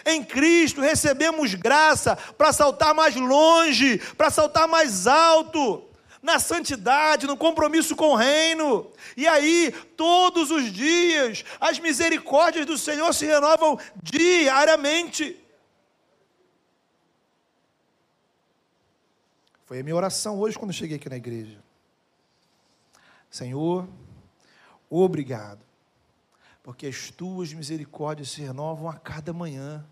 Em 0.05 0.23
Cristo 0.23 0.81
recebemos 0.81 1.55
graça 1.55 2.17
para 2.37 2.53
saltar 2.53 2.95
mais 2.95 3.15
longe, 3.15 3.99
para 4.17 4.31
saltar 4.31 4.69
mais 4.69 5.07
alto 5.07 5.85
na 6.23 6.41
santidade, 6.41 7.27
no 7.27 7.37
compromisso 7.37 7.95
com 7.95 8.09
o 8.09 8.17
reino. 8.17 8.91
E 9.17 9.29
aí, 9.29 9.73
todos 9.97 10.51
os 10.51 10.73
dias, 10.73 11.45
as 11.61 11.79
misericórdias 11.79 12.67
do 12.67 12.77
Senhor 12.77 13.15
se 13.15 13.25
renovam 13.25 13.79
diariamente. 14.03 15.37
Foi 19.67 19.81
a 19.81 19.83
minha 19.83 19.95
oração 19.95 20.39
hoje 20.39 20.59
quando 20.59 20.73
cheguei 20.73 20.97
aqui 20.97 21.11
na 21.11 21.17
igreja. 21.17 21.63
Senhor, 23.31 23.87
obrigado, 24.89 25.61
porque 26.63 26.87
as 26.87 27.11
tuas 27.11 27.53
misericórdias 27.53 28.31
se 28.31 28.41
renovam 28.41 28.89
a 28.89 28.95
cada 28.95 29.33
manhã. 29.33 29.85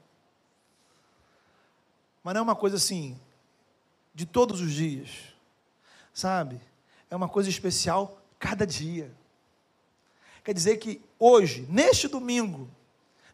Mas 2.23 2.33
não 2.33 2.41
é 2.41 2.43
uma 2.43 2.57
coisa 2.57 2.77
assim, 2.77 3.21
de 4.15 4.25
todos 4.25 4.63
os 4.63 4.73
dias 4.73 5.35
sabe? 6.15 6.61
É 7.11 7.17
uma 7.17 7.29
coisa 7.29 7.51
especial 7.51 8.23
cada 8.39 8.65
dia. 8.65 9.13
Quer 10.45 10.55
dizer 10.55 10.77
que 10.77 11.03
hoje, 11.19 11.67
neste 11.69 12.07
domingo, 12.07 12.71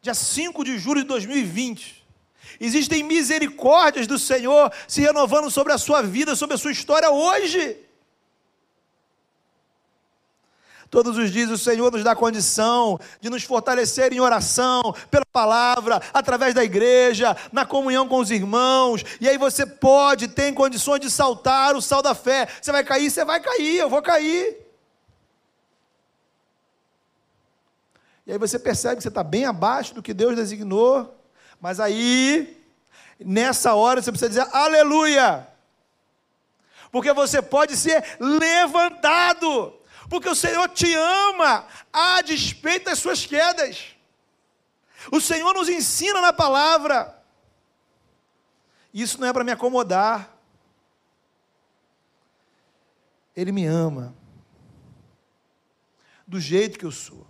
dia 0.00 0.14
5 0.14 0.64
de 0.64 0.78
julho 0.78 1.02
de 1.02 1.08
2020, 1.08 1.99
existem 2.60 3.02
misericórdias 3.02 4.06
do 4.06 4.18
Senhor 4.18 4.72
se 4.86 5.00
renovando 5.00 5.50
sobre 5.50 5.72
a 5.72 5.78
sua 5.78 6.02
vida, 6.02 6.34
sobre 6.36 6.54
a 6.54 6.58
sua 6.58 6.72
história 6.72 7.10
hoje. 7.10 7.76
Todos 10.90 11.16
os 11.16 11.30
dias 11.30 11.48
o 11.50 11.56
Senhor 11.56 11.92
nos 11.92 12.02
dá 12.02 12.16
condição 12.16 12.98
de 13.20 13.30
nos 13.30 13.44
fortalecer 13.44 14.12
em 14.12 14.18
oração, 14.18 14.82
pela 15.08 15.24
palavra, 15.32 16.02
através 16.12 16.52
da 16.52 16.64
igreja, 16.64 17.36
na 17.52 17.64
comunhão 17.64 18.08
com 18.08 18.18
os 18.18 18.32
irmãos. 18.32 19.04
E 19.20 19.28
aí 19.28 19.38
você 19.38 19.64
pode, 19.64 20.26
tem 20.26 20.52
condições 20.52 20.98
de 20.98 21.08
saltar 21.08 21.76
o 21.76 21.80
sal 21.80 22.02
da 22.02 22.12
fé. 22.12 22.48
Você 22.60 22.72
vai 22.72 22.82
cair, 22.82 23.08
você 23.08 23.24
vai 23.24 23.38
cair, 23.38 23.76
eu 23.78 23.88
vou 23.88 24.02
cair. 24.02 24.66
E 28.26 28.32
aí 28.32 28.38
você 28.38 28.58
percebe 28.58 28.96
que 28.96 29.02
você 29.02 29.08
está 29.08 29.22
bem 29.22 29.44
abaixo 29.44 29.94
do 29.94 30.02
que 30.02 30.12
Deus 30.12 30.34
designou. 30.34 31.19
Mas 31.60 31.78
aí, 31.78 32.64
nessa 33.18 33.74
hora, 33.74 34.00
você 34.00 34.10
precisa 34.10 34.28
dizer 34.28 34.48
aleluia. 34.56 35.46
Porque 36.90 37.12
você 37.12 37.40
pode 37.40 37.76
ser 37.76 38.16
levantado 38.18 39.80
porque 40.10 40.28
o 40.28 40.34
Senhor 40.34 40.68
te 40.70 40.92
ama 40.92 41.64
a 41.92 42.20
despeito 42.20 42.86
das 42.86 42.98
suas 42.98 43.24
quedas. 43.24 43.94
O 45.12 45.20
Senhor 45.20 45.54
nos 45.54 45.68
ensina 45.68 46.20
na 46.20 46.32
palavra. 46.32 47.16
Isso 48.92 49.20
não 49.20 49.28
é 49.28 49.32
para 49.32 49.44
me 49.44 49.52
acomodar. 49.52 50.36
Ele 53.36 53.52
me 53.52 53.64
ama 53.64 54.12
do 56.26 56.40
jeito 56.40 56.76
que 56.76 56.84
eu 56.84 56.90
sou, 56.90 57.24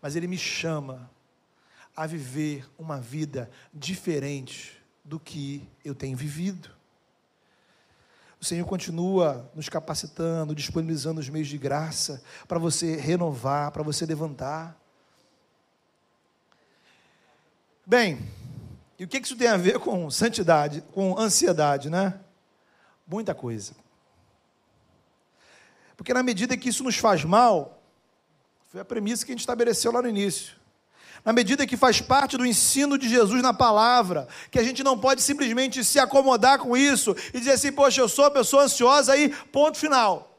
mas 0.00 0.14
Ele 0.14 0.26
me 0.26 0.36
chama 0.36 1.10
a 1.96 2.06
viver 2.06 2.68
uma 2.78 3.00
vida 3.00 3.50
diferente 3.72 4.78
do 5.02 5.18
que 5.18 5.66
eu 5.82 5.94
tenho 5.94 6.16
vivido. 6.16 6.70
O 8.38 8.44
Senhor 8.44 8.66
continua 8.66 9.50
nos 9.54 9.68
capacitando, 9.68 10.54
disponibilizando 10.54 11.20
os 11.20 11.28
meios 11.30 11.48
de 11.48 11.56
graça 11.56 12.22
para 12.46 12.58
você 12.58 12.96
renovar, 12.96 13.70
para 13.70 13.82
você 13.82 14.04
levantar. 14.04 14.78
Bem, 17.86 18.28
e 18.98 19.04
o 19.04 19.08
que 19.08 19.16
isso 19.16 19.36
tem 19.36 19.48
a 19.48 19.56
ver 19.56 19.78
com 19.78 20.10
santidade, 20.10 20.82
com 20.92 21.18
ansiedade, 21.18 21.88
né? 21.88 22.20
Muita 23.06 23.34
coisa. 23.34 23.74
Porque 25.96 26.12
na 26.12 26.22
medida 26.22 26.58
que 26.58 26.68
isso 26.68 26.84
nos 26.84 26.98
faz 26.98 27.24
mal, 27.24 27.82
foi 28.68 28.80
a 28.80 28.84
premissa 28.84 29.24
que 29.24 29.32
a 29.32 29.34
gente 29.34 29.40
estabeleceu 29.40 29.90
lá 29.90 30.02
no 30.02 30.08
início 30.08 30.65
na 31.26 31.32
medida 31.32 31.66
que 31.66 31.76
faz 31.76 32.00
parte 32.00 32.36
do 32.36 32.46
ensino 32.46 32.96
de 32.96 33.08
Jesus 33.08 33.42
na 33.42 33.52
palavra, 33.52 34.28
que 34.48 34.60
a 34.60 34.62
gente 34.62 34.84
não 34.84 34.96
pode 34.96 35.20
simplesmente 35.20 35.82
se 35.82 35.98
acomodar 35.98 36.60
com 36.60 36.76
isso 36.76 37.16
e 37.34 37.40
dizer 37.40 37.50
assim, 37.50 37.72
poxa, 37.72 38.00
eu 38.00 38.08
sou 38.08 38.26
uma 38.26 38.30
pessoa 38.30 38.62
ansiosa, 38.62 39.12
aí, 39.12 39.34
ponto 39.46 39.76
final. 39.76 40.38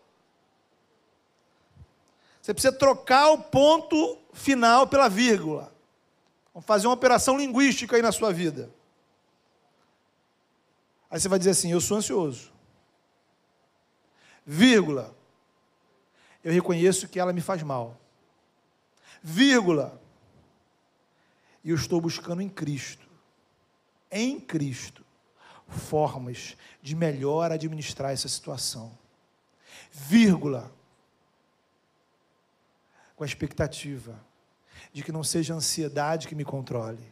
Você 2.42 2.54
precisa 2.54 2.72
trocar 2.72 3.32
o 3.32 3.44
ponto 3.44 4.18
final 4.32 4.88
pela 4.88 5.10
vírgula. 5.10 5.74
Vamos 6.54 6.66
fazer 6.66 6.88
uma 6.88 6.94
operação 6.94 7.38
linguística 7.38 7.98
aí 7.98 8.02
na 8.02 8.14
sua 8.14 8.32
vida. 8.32 8.74
Aí 11.12 11.20
você 11.20 11.28
vai 11.28 11.38
dizer 11.38 11.52
assim: 11.52 11.74
Eu 11.74 11.82
sou 11.82 11.98
ansioso. 11.98 12.50
Vírgula. 14.46 15.14
Eu 16.42 16.54
reconheço 16.54 17.10
que 17.10 17.20
ela 17.20 17.34
me 17.34 17.42
faz 17.42 17.62
mal. 17.62 18.00
Vírgula 19.22 20.07
e 21.68 21.70
eu 21.70 21.76
estou 21.76 22.00
buscando 22.00 22.42
em 22.42 22.48
Cristo, 22.48 23.06
em 24.10 24.40
Cristo, 24.40 25.04
formas 25.68 26.56
de 26.82 26.96
melhor 26.96 27.52
administrar 27.52 28.14
essa 28.14 28.30
situação. 28.30 28.98
Vírgula. 29.92 30.72
Com 33.18 33.26
a 33.26 33.28
expectativa 33.28 34.18
de 34.94 35.04
que 35.04 35.12
não 35.12 35.26
seja 35.26 35.54
a 35.54 35.58
ansiedade 35.58 36.30
que 36.30 36.36
me 36.36 36.46
controle, 36.46 37.04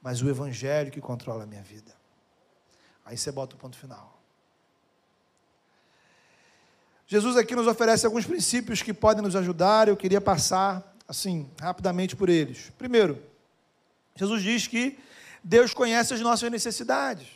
mas 0.00 0.22
o 0.22 0.30
Evangelho 0.30 0.90
que 0.90 1.02
controla 1.02 1.42
a 1.42 1.46
minha 1.46 1.62
vida. 1.62 1.94
Aí 3.04 3.18
você 3.18 3.30
bota 3.30 3.54
o 3.54 3.58
ponto 3.58 3.76
final. 3.76 4.18
Jesus 7.06 7.36
aqui 7.36 7.54
nos 7.54 7.66
oferece 7.66 8.06
alguns 8.06 8.24
princípios 8.24 8.80
que 8.80 8.94
podem 8.94 9.22
nos 9.22 9.36
ajudar, 9.36 9.88
eu 9.88 9.96
queria 9.96 10.22
passar, 10.22 10.96
assim, 11.06 11.50
rapidamente 11.60 12.16
por 12.16 12.30
eles. 12.30 12.72
Primeiro, 12.78 13.28
Jesus 14.20 14.42
diz 14.42 14.66
que 14.66 14.98
Deus 15.42 15.72
conhece 15.72 16.12
as 16.12 16.20
nossas 16.20 16.50
necessidades. 16.50 17.26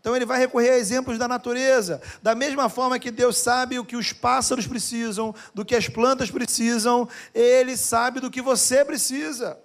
Então 0.00 0.16
ele 0.16 0.26
vai 0.26 0.36
recorrer 0.36 0.70
a 0.70 0.78
exemplos 0.78 1.16
da 1.16 1.28
natureza, 1.28 2.02
da 2.20 2.34
mesma 2.34 2.68
forma 2.68 2.98
que 2.98 3.10
Deus 3.10 3.36
sabe 3.36 3.78
o 3.78 3.84
que 3.84 3.94
os 3.94 4.12
pássaros 4.12 4.66
precisam, 4.66 5.32
do 5.54 5.64
que 5.64 5.76
as 5.76 5.88
plantas 5.88 6.28
precisam, 6.28 7.08
ele 7.32 7.76
sabe 7.76 8.18
do 8.18 8.32
que 8.32 8.42
você 8.42 8.84
precisa, 8.84 9.60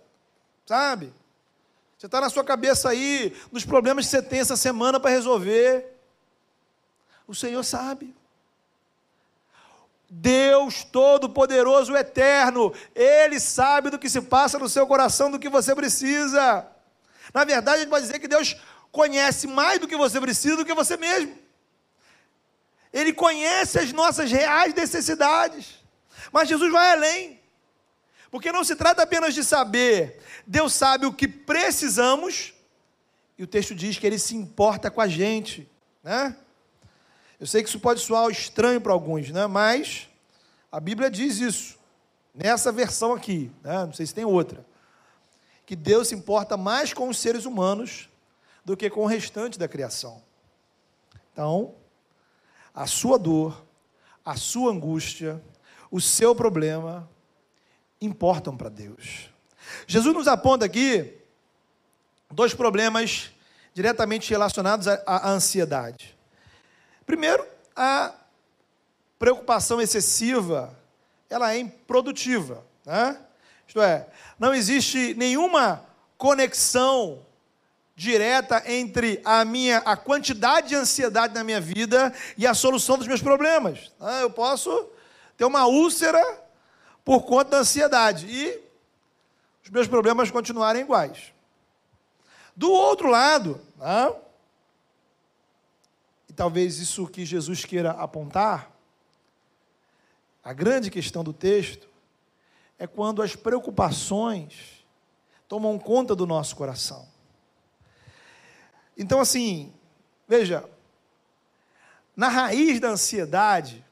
sabe? 0.64 1.12
Você 1.98 2.06
está 2.06 2.22
na 2.22 2.30
sua 2.30 2.44
cabeça 2.44 2.90
aí, 2.90 3.36
nos 3.52 3.66
problemas 3.66 4.06
que 4.06 4.12
você 4.12 4.22
tem 4.22 4.42
essa 4.42 4.56
semana 4.56 5.00
para 5.00 5.10
resolver. 5.10 5.92
O 7.28 7.34
Senhor 7.34 7.64
sabe. 7.64 8.14
Deus 10.18 10.86
Todo-Poderoso, 10.86 11.96
Eterno, 11.96 12.74
Ele 12.96 13.38
sabe 13.38 13.90
do 13.90 14.00
que 14.00 14.10
se 14.10 14.22
passa 14.22 14.58
no 14.58 14.70
seu 14.70 14.88
coração, 14.88 15.30
do 15.30 15.38
que 15.38 15.50
você 15.50 15.76
precisa. 15.76 16.66
Na 17.34 17.44
verdade, 17.44 17.78
a 17.78 17.80
gente 17.82 17.90
pode 17.90 18.06
dizer 18.06 18.20
que 18.20 18.28
Deus 18.28 18.56
conhece 18.94 19.46
mais 19.46 19.78
do 19.78 19.88
que 19.88 19.98
você 19.98 20.22
precisa 20.22 20.56
do 20.56 20.64
que 20.64 20.74
você 20.74 20.96
mesmo. 20.96 21.38
Ele 22.94 23.12
conhece 23.12 23.78
as 23.78 23.92
nossas 23.92 24.32
reais 24.32 24.74
necessidades. 24.74 25.84
Mas 26.32 26.48
Jesus 26.48 26.72
vai 26.72 26.94
além. 26.94 27.42
Porque 28.32 28.54
não 28.54 28.64
se 28.64 28.76
trata 28.76 29.04
apenas 29.04 29.34
de 29.34 29.44
saber, 29.44 30.22
Deus 30.48 30.74
sabe 30.74 31.06
o 31.06 31.14
que 31.14 31.28
precisamos, 31.28 32.54
e 33.38 33.44
o 33.44 33.48
texto 33.48 33.76
diz 33.76 33.98
que 33.98 34.08
Ele 34.08 34.18
se 34.18 34.34
importa 34.34 34.90
com 34.90 35.02
a 35.02 35.08
gente, 35.10 35.70
né? 36.02 36.38
Eu 37.46 37.48
sei 37.48 37.62
que 37.62 37.70
isso 37.70 37.80
pode 37.80 38.02
soar 38.02 38.28
estranho 38.32 38.82
para 38.82 38.92
alguns, 38.92 39.30
né? 39.30 39.46
mas 39.46 40.10
a 40.72 40.80
Bíblia 40.80 41.12
diz 41.12 41.38
isso, 41.38 41.78
nessa 42.34 42.72
versão 42.72 43.14
aqui, 43.14 43.52
né? 43.62 43.86
não 43.86 43.94
sei 43.94 44.08
se 44.08 44.16
tem 44.16 44.26
outra, 44.26 44.66
que 45.64 45.76
Deus 45.76 46.08
se 46.08 46.16
importa 46.16 46.58
mais 46.58 46.92
com 46.92 47.08
os 47.08 47.20
seres 47.20 47.46
humanos 47.46 48.10
do 48.66 48.76
que 48.76 48.90
com 48.90 49.02
o 49.02 49.06
restante 49.06 49.60
da 49.60 49.68
criação. 49.68 50.24
Então, 51.32 51.76
a 52.74 52.88
sua 52.88 53.20
dor, 53.20 53.64
a 54.26 54.36
sua 54.36 54.72
angústia, 54.72 55.40
o 55.92 56.02
seu 56.02 56.34
problema 56.34 57.08
importam 58.02 58.58
para 58.58 58.70
Deus. 58.70 59.30
Jesus 59.86 60.16
nos 60.16 60.28
aponta 60.28 60.66
aqui 60.66 61.16
dois 62.34 62.56
problemas 62.56 63.30
diretamente 63.72 64.32
relacionados 64.32 64.88
à 64.88 65.30
ansiedade. 65.30 66.15
Primeiro, 67.06 67.46
a 67.76 68.14
preocupação 69.20 69.80
excessiva, 69.80 70.76
ela 71.30 71.54
é 71.54 71.60
improdutiva, 71.60 72.64
né? 72.86 73.20
Isto 73.68 73.82
é, 73.82 74.08
não 74.38 74.54
existe 74.54 75.14
nenhuma 75.16 75.84
conexão 76.18 77.26
direta 77.96 78.62
entre 78.66 79.22
a 79.24 79.46
minha 79.46 79.78
a 79.80 79.96
quantidade 79.96 80.70
de 80.70 80.76
ansiedade 80.76 81.34
na 81.34 81.44
minha 81.44 81.62
vida 81.62 82.14
e 82.38 82.46
a 82.46 82.54
solução 82.54 82.98
dos 82.98 83.08
meus 83.08 83.22
problemas. 83.22 83.92
Né? 84.00 84.24
Eu 84.24 84.30
posso 84.30 84.90
ter 85.38 85.46
uma 85.46 85.66
úlcera 85.66 86.22
por 87.04 87.22
conta 87.24 87.52
da 87.52 87.58
ansiedade 87.60 88.28
e 88.28 88.60
os 89.64 89.70
meus 89.70 89.88
problemas 89.88 90.30
continuarem 90.30 90.82
iguais. 90.82 91.34
Do 92.56 92.72
outro 92.72 93.10
lado, 93.10 93.60
né? 93.78 94.14
Talvez 96.36 96.80
isso 96.80 97.08
que 97.08 97.26
Jesus 97.26 97.64
queira 97.64 97.92
apontar, 97.92 98.72
a 100.44 100.54
grande 100.54 100.92
questão 100.92 101.24
do 101.24 101.34
texto, 101.34 101.88
é 102.78 102.86
quando 102.86 103.22
as 103.22 103.36
preocupações 103.36 104.86
tomam 105.48 105.80
conta 105.80 106.16
do 106.16 106.28
nosso 106.28 106.56
coração. 106.56 107.08
Então, 108.98 109.20
assim, 109.20 109.74
veja, 110.28 110.70
na 112.16 112.28
raiz 112.28 112.80
da 112.80 112.90
ansiedade, 112.90 113.84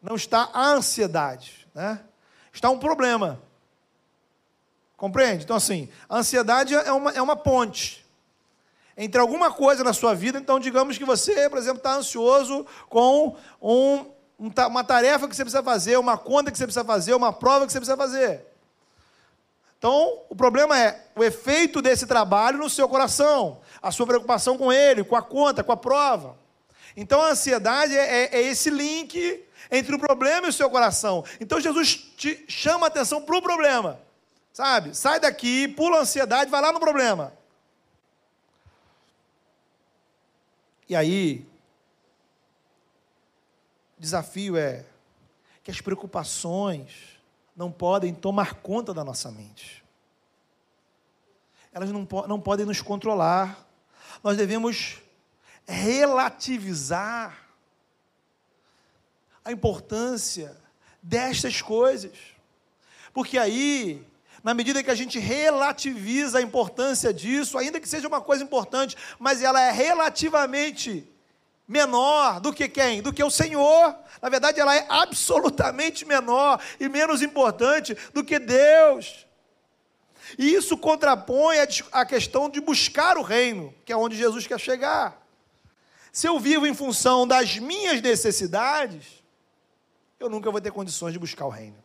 não 0.00 0.14
está 0.14 0.50
a 0.52 0.72
ansiedade, 0.72 1.66
né? 1.74 2.04
está 2.52 2.70
um 2.70 2.78
problema. 2.78 3.40
Compreende? 4.96 5.44
Então, 5.44 5.56
assim, 5.56 5.88
a 6.08 6.18
ansiedade 6.18 6.74
é 6.74 6.92
uma, 6.92 7.10
é 7.12 7.22
uma 7.22 7.36
ponte 7.36 8.01
entre 8.96 9.20
alguma 9.20 9.50
coisa 9.50 9.82
na 9.82 9.92
sua 9.92 10.14
vida, 10.14 10.38
então 10.38 10.60
digamos 10.60 10.98
que 10.98 11.04
você, 11.04 11.48
por 11.48 11.58
exemplo, 11.58 11.78
está 11.78 11.94
ansioso 11.94 12.66
com 12.88 13.36
um, 13.60 14.04
uma 14.38 14.84
tarefa 14.84 15.28
que 15.28 15.34
você 15.34 15.44
precisa 15.44 15.62
fazer, 15.62 15.98
uma 15.98 16.18
conta 16.18 16.50
que 16.50 16.58
você 16.58 16.64
precisa 16.64 16.84
fazer, 16.84 17.14
uma 17.14 17.32
prova 17.32 17.66
que 17.66 17.72
você 17.72 17.78
precisa 17.78 17.96
fazer. 17.96 18.46
Então, 19.78 20.20
o 20.28 20.36
problema 20.36 20.78
é 20.78 21.06
o 21.16 21.24
efeito 21.24 21.82
desse 21.82 22.06
trabalho 22.06 22.58
no 22.58 22.70
seu 22.70 22.88
coração, 22.88 23.60
a 23.82 23.90
sua 23.90 24.06
preocupação 24.06 24.56
com 24.56 24.72
ele, 24.72 25.02
com 25.02 25.16
a 25.16 25.22
conta, 25.22 25.64
com 25.64 25.72
a 25.72 25.76
prova. 25.76 26.36
Então, 26.96 27.20
a 27.20 27.30
ansiedade 27.30 27.96
é, 27.96 28.24
é, 28.24 28.36
é 28.36 28.42
esse 28.42 28.70
link 28.70 29.44
entre 29.70 29.94
o 29.94 29.98
problema 29.98 30.46
e 30.46 30.50
o 30.50 30.52
seu 30.52 30.70
coração. 30.70 31.24
Então, 31.40 31.58
Jesus 31.58 31.96
te 32.16 32.44
chama 32.46 32.86
a 32.86 32.88
atenção 32.88 33.22
para 33.22 33.36
o 33.36 33.42
problema, 33.42 33.98
sabe? 34.52 34.96
Sai 34.96 35.18
daqui, 35.18 35.66
pula 35.66 35.98
a 35.98 36.02
ansiedade, 36.02 36.48
vai 36.48 36.60
lá 36.60 36.70
no 36.70 36.78
problema. 36.78 37.32
E 40.92 40.94
aí, 40.94 41.46
o 43.96 44.00
desafio 44.02 44.58
é 44.58 44.84
que 45.64 45.70
as 45.70 45.80
preocupações 45.80 47.18
não 47.56 47.72
podem 47.72 48.14
tomar 48.14 48.56
conta 48.56 48.92
da 48.92 49.02
nossa 49.02 49.30
mente. 49.30 49.82
Elas 51.72 51.90
não, 51.90 52.06
não 52.28 52.38
podem 52.38 52.66
nos 52.66 52.82
controlar. 52.82 53.66
Nós 54.22 54.36
devemos 54.36 54.98
relativizar 55.66 57.42
a 59.42 59.50
importância 59.50 60.54
destas 61.02 61.62
coisas. 61.62 62.18
Porque 63.14 63.38
aí 63.38 64.06
na 64.42 64.54
medida 64.54 64.82
que 64.82 64.90
a 64.90 64.94
gente 64.94 65.18
relativiza 65.18 66.38
a 66.38 66.42
importância 66.42 67.12
disso, 67.12 67.56
ainda 67.56 67.80
que 67.80 67.88
seja 67.88 68.08
uma 68.08 68.20
coisa 68.20 68.42
importante, 68.42 68.96
mas 69.18 69.40
ela 69.40 69.60
é 69.60 69.70
relativamente 69.70 71.08
menor 71.66 72.40
do 72.40 72.52
que 72.52 72.68
quem? 72.68 73.00
Do 73.00 73.12
que 73.12 73.22
o 73.22 73.30
Senhor. 73.30 73.96
Na 74.20 74.28
verdade, 74.28 74.58
ela 74.58 74.74
é 74.74 74.84
absolutamente 74.88 76.04
menor 76.04 76.60
e 76.80 76.88
menos 76.88 77.22
importante 77.22 77.96
do 78.12 78.24
que 78.24 78.38
Deus. 78.38 79.26
E 80.36 80.54
isso 80.54 80.76
contrapõe 80.76 81.58
a 81.92 82.04
questão 82.04 82.48
de 82.48 82.60
buscar 82.60 83.16
o 83.16 83.22
reino, 83.22 83.72
que 83.84 83.92
é 83.92 83.96
onde 83.96 84.16
Jesus 84.16 84.46
quer 84.46 84.58
chegar. 84.58 85.20
Se 86.10 86.26
eu 86.26 86.38
vivo 86.38 86.66
em 86.66 86.74
função 86.74 87.26
das 87.26 87.58
minhas 87.58 88.02
necessidades, 88.02 89.22
eu 90.18 90.28
nunca 90.28 90.50
vou 90.50 90.60
ter 90.60 90.72
condições 90.72 91.12
de 91.12 91.18
buscar 91.18 91.46
o 91.46 91.50
reino 91.50 91.82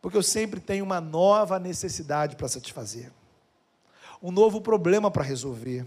porque 0.00 0.16
eu 0.16 0.22
sempre 0.22 0.60
tenho 0.60 0.84
uma 0.84 1.00
nova 1.00 1.58
necessidade 1.58 2.36
para 2.36 2.48
satisfazer, 2.48 3.12
um 4.22 4.30
novo 4.30 4.60
problema 4.60 5.10
para 5.10 5.22
resolver. 5.22 5.86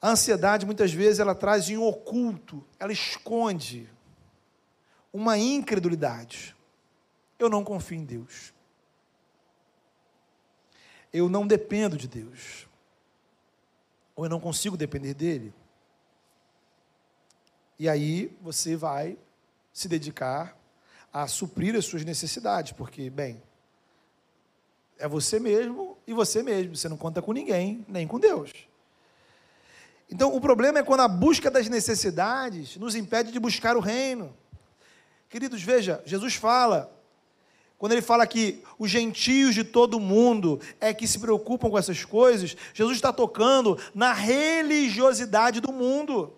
A 0.00 0.10
ansiedade 0.10 0.66
muitas 0.66 0.92
vezes 0.92 1.20
ela 1.20 1.34
traz 1.34 1.68
em 1.68 1.78
oculto, 1.78 2.64
ela 2.78 2.92
esconde 2.92 3.88
uma 5.12 5.38
incredulidade. 5.38 6.54
Eu 7.38 7.48
não 7.48 7.64
confio 7.64 7.98
em 7.98 8.04
Deus. 8.04 8.52
Eu 11.12 11.28
não 11.28 11.46
dependo 11.46 11.96
de 11.96 12.06
Deus. 12.06 12.66
Ou 14.14 14.24
eu 14.26 14.30
não 14.30 14.40
consigo 14.40 14.76
depender 14.76 15.14
dele. 15.14 15.54
E 17.78 17.88
aí 17.88 18.36
você 18.40 18.76
vai 18.76 19.18
se 19.72 19.88
dedicar 19.88 20.55
a 21.16 21.26
suprir 21.26 21.74
as 21.74 21.86
suas 21.86 22.04
necessidades, 22.04 22.72
porque, 22.72 23.08
bem, 23.08 23.42
é 24.98 25.08
você 25.08 25.40
mesmo 25.40 25.96
e 26.06 26.12
você 26.12 26.42
mesmo, 26.42 26.76
você 26.76 26.90
não 26.90 26.98
conta 26.98 27.22
com 27.22 27.32
ninguém, 27.32 27.86
nem 27.88 28.06
com 28.06 28.20
Deus. 28.20 28.52
Então, 30.10 30.36
o 30.36 30.42
problema 30.42 30.78
é 30.78 30.82
quando 30.82 31.00
a 31.00 31.08
busca 31.08 31.50
das 31.50 31.70
necessidades 31.70 32.76
nos 32.76 32.94
impede 32.94 33.32
de 33.32 33.40
buscar 33.40 33.78
o 33.78 33.80
reino. 33.80 34.36
Queridos, 35.30 35.62
veja, 35.62 36.02
Jesus 36.04 36.34
fala, 36.34 36.94
quando 37.78 37.92
ele 37.92 38.02
fala 38.02 38.26
que 38.26 38.62
os 38.78 38.90
gentios 38.90 39.54
de 39.54 39.64
todo 39.64 39.98
mundo 39.98 40.60
é 40.78 40.92
que 40.92 41.08
se 41.08 41.18
preocupam 41.18 41.70
com 41.70 41.78
essas 41.78 42.04
coisas, 42.04 42.54
Jesus 42.74 42.98
está 42.98 43.10
tocando 43.10 43.80
na 43.94 44.12
religiosidade 44.12 45.62
do 45.62 45.72
mundo. 45.72 46.34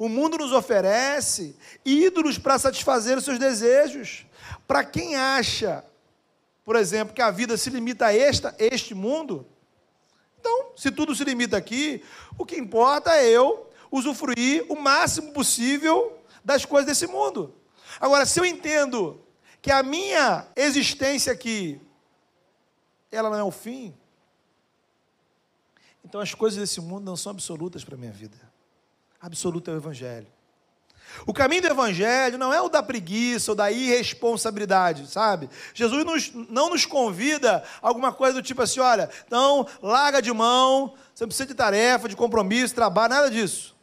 O 0.00 0.08
mundo 0.08 0.38
nos 0.38 0.50
oferece 0.50 1.54
ídolos 1.84 2.38
para 2.38 2.58
satisfazer 2.58 3.18
os 3.18 3.24
seus 3.24 3.38
desejos. 3.38 4.24
Para 4.66 4.82
quem 4.82 5.14
acha, 5.14 5.84
por 6.64 6.74
exemplo, 6.74 7.12
que 7.14 7.20
a 7.20 7.30
vida 7.30 7.54
se 7.58 7.68
limita 7.68 8.06
a 8.06 8.16
esta, 8.16 8.56
este 8.58 8.94
mundo, 8.94 9.46
então 10.40 10.72
se 10.74 10.90
tudo 10.90 11.14
se 11.14 11.22
limita 11.22 11.58
aqui, 11.58 12.02
o 12.38 12.46
que 12.46 12.56
importa 12.56 13.14
é 13.14 13.28
eu 13.28 13.70
usufruir 13.92 14.64
o 14.70 14.74
máximo 14.74 15.34
possível 15.34 16.18
das 16.42 16.64
coisas 16.64 16.86
desse 16.86 17.06
mundo. 17.06 17.54
Agora, 18.00 18.24
se 18.24 18.40
eu 18.40 18.46
entendo 18.46 19.22
que 19.60 19.70
a 19.70 19.82
minha 19.82 20.46
existência 20.56 21.30
aqui, 21.30 21.78
ela 23.12 23.28
não 23.28 23.36
é 23.36 23.44
o 23.44 23.50
fim, 23.50 23.94
então 26.02 26.22
as 26.22 26.32
coisas 26.32 26.58
desse 26.58 26.80
mundo 26.80 27.04
não 27.04 27.18
são 27.18 27.32
absolutas 27.32 27.84
para 27.84 27.96
a 27.96 27.98
minha 27.98 28.12
vida. 28.12 28.49
Absoluto 29.20 29.70
é 29.70 29.74
o 29.74 29.76
Evangelho. 29.76 30.26
O 31.26 31.34
caminho 31.34 31.62
do 31.62 31.68
Evangelho 31.68 32.38
não 32.38 32.54
é 32.54 32.60
o 32.60 32.68
da 32.68 32.82
preguiça 32.82 33.50
ou 33.50 33.56
da 33.56 33.70
irresponsabilidade, 33.70 35.08
sabe? 35.08 35.50
Jesus 35.74 36.04
nos, 36.04 36.32
não 36.48 36.70
nos 36.70 36.86
convida 36.86 37.64
a 37.82 37.88
alguma 37.88 38.12
coisa 38.12 38.34
do 38.34 38.42
tipo 38.42 38.62
assim: 38.62 38.80
olha, 38.80 39.10
então 39.26 39.66
larga 39.82 40.22
de 40.22 40.32
mão, 40.32 40.94
você 41.12 41.24
não 41.24 41.28
precisa 41.28 41.48
de 41.48 41.54
tarefa, 41.54 42.08
de 42.08 42.16
compromisso, 42.16 42.74
trabalho, 42.74 43.14
nada 43.14 43.30
disso. 43.30 43.76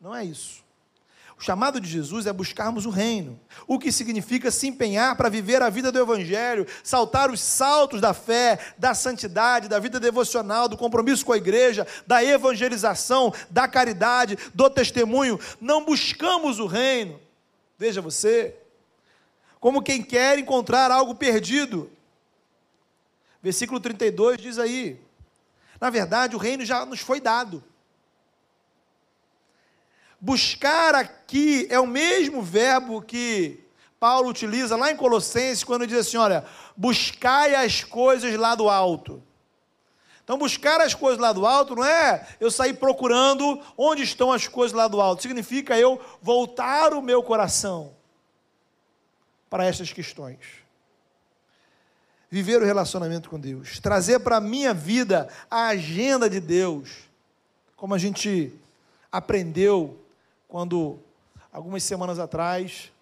Não 0.00 0.14
é 0.14 0.24
isso. 0.24 0.63
O 1.44 1.46
chamado 1.46 1.78
de 1.78 1.86
Jesus 1.86 2.24
é 2.24 2.32
buscarmos 2.32 2.86
o 2.86 2.90
reino, 2.90 3.38
o 3.66 3.78
que 3.78 3.92
significa 3.92 4.50
se 4.50 4.66
empenhar 4.66 5.14
para 5.14 5.28
viver 5.28 5.60
a 5.60 5.68
vida 5.68 5.92
do 5.92 5.98
Evangelho, 5.98 6.66
saltar 6.82 7.30
os 7.30 7.38
saltos 7.38 8.00
da 8.00 8.14
fé, 8.14 8.58
da 8.78 8.94
santidade, 8.94 9.68
da 9.68 9.78
vida 9.78 10.00
devocional, 10.00 10.70
do 10.70 10.76
compromisso 10.78 11.22
com 11.22 11.34
a 11.34 11.36
igreja, 11.36 11.86
da 12.06 12.24
evangelização, 12.24 13.30
da 13.50 13.68
caridade, 13.68 14.38
do 14.54 14.70
testemunho. 14.70 15.38
Não 15.60 15.84
buscamos 15.84 16.58
o 16.58 16.64
reino, 16.64 17.20
veja 17.76 18.00
você, 18.00 18.56
como 19.60 19.82
quem 19.82 20.02
quer 20.02 20.38
encontrar 20.38 20.90
algo 20.90 21.14
perdido. 21.14 21.90
Versículo 23.42 23.80
32 23.80 24.38
diz 24.38 24.58
aí: 24.58 24.98
na 25.78 25.90
verdade, 25.90 26.34
o 26.34 26.38
reino 26.38 26.64
já 26.64 26.86
nos 26.86 27.00
foi 27.00 27.20
dado. 27.20 27.62
Buscar 30.24 30.94
aqui 30.94 31.66
é 31.68 31.78
o 31.78 31.86
mesmo 31.86 32.40
verbo 32.40 33.02
que 33.02 33.60
Paulo 34.00 34.30
utiliza 34.30 34.74
lá 34.74 34.90
em 34.90 34.96
Colossenses, 34.96 35.62
quando 35.62 35.86
diz 35.86 35.98
assim: 35.98 36.16
olha, 36.16 36.46
buscai 36.74 37.54
as 37.54 37.84
coisas 37.84 38.34
lá 38.34 38.54
do 38.54 38.70
alto. 38.70 39.22
Então, 40.22 40.38
buscar 40.38 40.80
as 40.80 40.94
coisas 40.94 41.20
lá 41.20 41.30
do 41.30 41.44
alto 41.44 41.76
não 41.76 41.84
é 41.84 42.26
eu 42.40 42.50
sair 42.50 42.72
procurando 42.72 43.60
onde 43.76 44.02
estão 44.02 44.32
as 44.32 44.48
coisas 44.48 44.74
lá 44.74 44.88
do 44.88 44.98
alto, 44.98 45.20
significa 45.20 45.78
eu 45.78 46.00
voltar 46.22 46.94
o 46.94 47.02
meu 47.02 47.22
coração 47.22 47.92
para 49.50 49.66
estas 49.66 49.92
questões. 49.92 50.38
Viver 52.30 52.62
o 52.62 52.64
relacionamento 52.64 53.28
com 53.28 53.38
Deus, 53.38 53.78
trazer 53.78 54.20
para 54.20 54.38
a 54.38 54.40
minha 54.40 54.72
vida 54.72 55.28
a 55.50 55.66
agenda 55.66 56.30
de 56.30 56.40
Deus, 56.40 56.88
como 57.76 57.94
a 57.94 57.98
gente 57.98 58.50
aprendeu 59.12 60.00
quando, 60.54 61.00
algumas 61.52 61.82
semanas 61.82 62.20
atrás, 62.20 62.92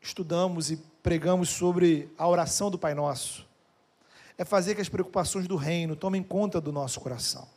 estudamos 0.00 0.68
e 0.68 0.76
pregamos 1.00 1.48
sobre 1.48 2.12
a 2.18 2.26
oração 2.26 2.72
do 2.72 2.76
Pai 2.76 2.92
Nosso. 2.92 3.46
É 4.36 4.44
fazer 4.44 4.74
que 4.74 4.80
as 4.80 4.88
preocupações 4.88 5.46
do 5.46 5.54
reino 5.54 5.94
tomem 5.94 6.20
conta 6.20 6.60
do 6.60 6.72
nosso 6.72 7.00
coração. 7.00 7.48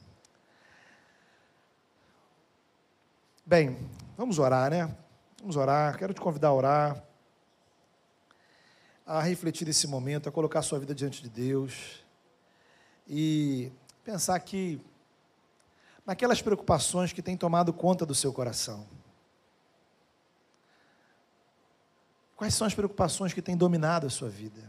Bem, 3.44 3.80
vamos 4.16 4.38
orar, 4.38 4.70
né? 4.70 4.96
Vamos 5.40 5.56
orar. 5.56 5.98
Quero 5.98 6.14
te 6.14 6.22
convidar 6.22 6.50
a 6.50 6.54
orar, 6.54 7.04
a 9.08 9.22
refletir 9.22 9.66
nesse 9.66 9.88
momento, 9.88 10.30
a 10.30 10.32
colocar 10.32 10.60
a 10.60 10.62
sua 10.62 10.78
vida 10.78 10.94
diante 10.94 11.24
de 11.24 11.30
Deus 11.30 12.06
e 13.08 13.72
pensar 14.04 14.40
que 14.42 14.80
naquelas 16.12 16.42
preocupações 16.42 17.14
que 17.14 17.22
têm 17.22 17.38
tomado 17.38 17.72
conta 17.72 18.06
do 18.06 18.14
seu 18.14 18.34
coração. 18.34 18.86
Quais 22.36 22.54
são 22.54 22.68
as 22.68 22.76
preocupações 22.76 23.32
que 23.32 23.42
têm 23.42 23.56
dominado 23.56 24.08
a 24.08 24.10
sua 24.10 24.28
vida? 24.28 24.62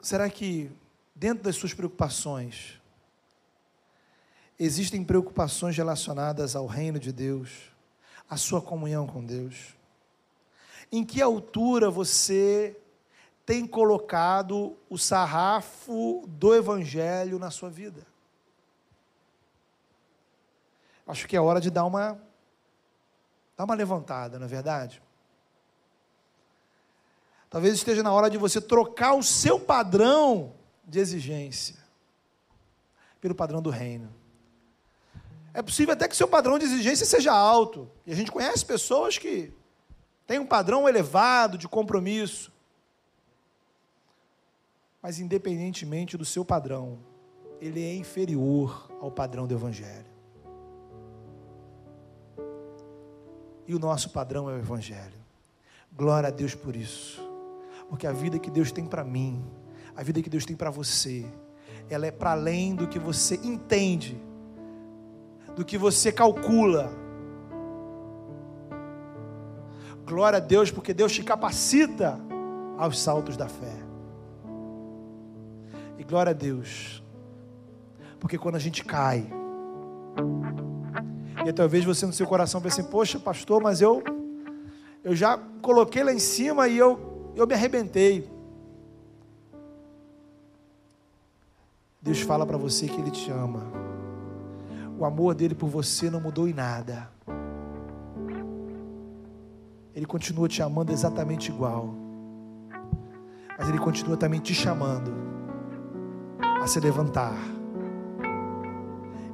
Será 0.00 0.28
que 0.28 0.72
dentro 1.14 1.44
das 1.44 1.54
suas 1.54 1.72
preocupações 1.72 2.80
existem 4.58 5.04
preocupações 5.04 5.76
relacionadas 5.76 6.56
ao 6.56 6.66
reino 6.66 6.98
de 6.98 7.12
Deus, 7.12 7.70
à 8.28 8.36
sua 8.36 8.60
comunhão 8.60 9.06
com 9.06 9.24
Deus? 9.24 9.76
Em 10.90 11.04
que 11.04 11.22
altura 11.22 11.92
você 11.92 12.76
tem 13.46 13.66
colocado 13.66 14.76
o 14.88 14.96
sarrafo 14.96 16.24
do 16.26 16.54
Evangelho 16.54 17.38
na 17.38 17.50
sua 17.50 17.70
vida. 17.70 18.06
Acho 21.06 21.28
que 21.28 21.36
é 21.36 21.40
hora 21.40 21.60
de 21.60 21.70
dar 21.70 21.84
uma, 21.84 22.18
dar 23.56 23.64
uma 23.64 23.74
levantada, 23.74 24.38
não 24.38 24.46
é 24.46 24.48
verdade? 24.48 25.02
Talvez 27.50 27.74
esteja 27.74 28.02
na 28.02 28.12
hora 28.12 28.30
de 28.30 28.38
você 28.38 28.60
trocar 28.60 29.14
o 29.14 29.22
seu 29.22 29.60
padrão 29.60 30.54
de 30.84 30.98
exigência 30.98 31.76
pelo 33.20 33.34
padrão 33.34 33.62
do 33.62 33.70
reino. 33.70 34.12
É 35.52 35.62
possível 35.62 35.94
até 35.94 36.08
que 36.08 36.16
seu 36.16 36.26
padrão 36.26 36.58
de 36.58 36.64
exigência 36.64 37.06
seja 37.06 37.32
alto. 37.32 37.88
E 38.04 38.12
a 38.12 38.16
gente 38.16 38.32
conhece 38.32 38.66
pessoas 38.66 39.18
que 39.18 39.52
têm 40.26 40.40
um 40.40 40.46
padrão 40.46 40.88
elevado 40.88 41.56
de 41.56 41.68
compromisso. 41.68 42.52
Mas, 45.04 45.20
independentemente 45.20 46.16
do 46.16 46.24
seu 46.24 46.46
padrão, 46.46 46.98
ele 47.60 47.84
é 47.84 47.94
inferior 47.94 48.90
ao 49.02 49.10
padrão 49.10 49.46
do 49.46 49.52
Evangelho. 49.52 50.06
E 53.68 53.74
o 53.74 53.78
nosso 53.78 54.08
padrão 54.08 54.48
é 54.48 54.54
o 54.54 54.58
Evangelho. 54.58 55.20
Glória 55.92 56.28
a 56.28 56.32
Deus 56.32 56.54
por 56.54 56.74
isso. 56.74 57.20
Porque 57.86 58.06
a 58.06 58.12
vida 58.12 58.38
que 58.38 58.50
Deus 58.50 58.72
tem 58.72 58.86
para 58.86 59.04
mim, 59.04 59.44
a 59.94 60.02
vida 60.02 60.22
que 60.22 60.30
Deus 60.30 60.46
tem 60.46 60.56
para 60.56 60.70
você, 60.70 61.26
ela 61.90 62.06
é 62.06 62.10
para 62.10 62.30
além 62.30 62.74
do 62.74 62.88
que 62.88 62.98
você 62.98 63.34
entende, 63.44 64.18
do 65.54 65.66
que 65.66 65.76
você 65.76 66.10
calcula. 66.10 66.90
Glória 70.06 70.38
a 70.38 70.40
Deus, 70.40 70.70
porque 70.70 70.94
Deus 70.94 71.12
te 71.12 71.22
capacita 71.22 72.18
aos 72.78 72.98
saltos 72.98 73.36
da 73.36 73.48
fé. 73.50 73.84
Glória 76.08 76.30
a 76.30 76.34
Deus. 76.34 77.02
Porque 78.20 78.38
quando 78.38 78.56
a 78.56 78.58
gente 78.58 78.84
cai, 78.84 79.26
e 81.46 81.52
talvez 81.52 81.84
você 81.84 82.06
no 82.06 82.12
seu 82.12 82.26
coração 82.26 82.60
pense 82.60 82.80
assim, 82.80 82.90
poxa, 82.90 83.18
pastor, 83.18 83.62
mas 83.62 83.80
eu 83.80 84.02
eu 85.02 85.14
já 85.14 85.38
coloquei 85.60 86.02
lá 86.02 86.12
em 86.12 86.18
cima 86.18 86.66
e 86.66 86.78
eu, 86.78 87.32
eu 87.36 87.46
me 87.46 87.52
arrebentei. 87.52 88.30
Deus 92.00 92.22
fala 92.22 92.46
para 92.46 92.56
você 92.56 92.86
que 92.86 92.98
Ele 92.98 93.10
te 93.10 93.30
ama. 93.30 93.62
O 94.98 95.04
amor 95.04 95.34
dele 95.34 95.54
por 95.54 95.68
você 95.68 96.08
não 96.08 96.20
mudou 96.20 96.48
em 96.48 96.54
nada. 96.54 97.10
Ele 99.94 100.06
continua 100.06 100.48
te 100.48 100.62
amando 100.62 100.90
exatamente 100.90 101.50
igual. 101.50 101.94
Mas 103.58 103.68
Ele 103.68 103.78
continua 103.78 104.16
também 104.16 104.40
te 104.40 104.54
chamando 104.54 105.33
a 106.64 106.66
se 106.66 106.80
levantar. 106.80 107.36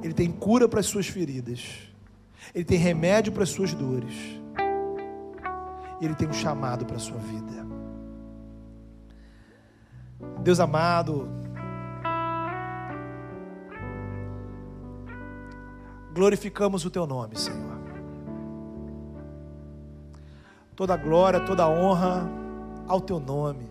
Ele 0.03 0.13
tem 0.13 0.29
cura 0.29 0.67
para 0.67 0.81
as 0.81 0.85
suas 0.85 1.07
feridas. 1.07 1.89
Ele 2.53 2.65
tem 2.65 2.77
remédio 2.77 3.31
para 3.31 3.43
as 3.43 3.49
suas 3.49 3.73
dores. 3.73 4.13
Ele 6.01 6.13
tem 6.13 6.27
um 6.27 6.33
chamado 6.33 6.85
para 6.85 6.97
a 6.97 6.99
sua 6.99 7.17
vida. 7.19 7.65
Deus 10.43 10.59
amado, 10.59 11.29
glorificamos 16.13 16.83
o 16.83 16.89
teu 16.89 17.07
nome, 17.07 17.37
Senhor. 17.37 17.79
Toda 20.75 20.97
glória, 20.97 21.39
toda 21.39 21.69
honra 21.69 22.27
ao 22.87 22.99
teu 22.99 23.21
nome. 23.21 23.70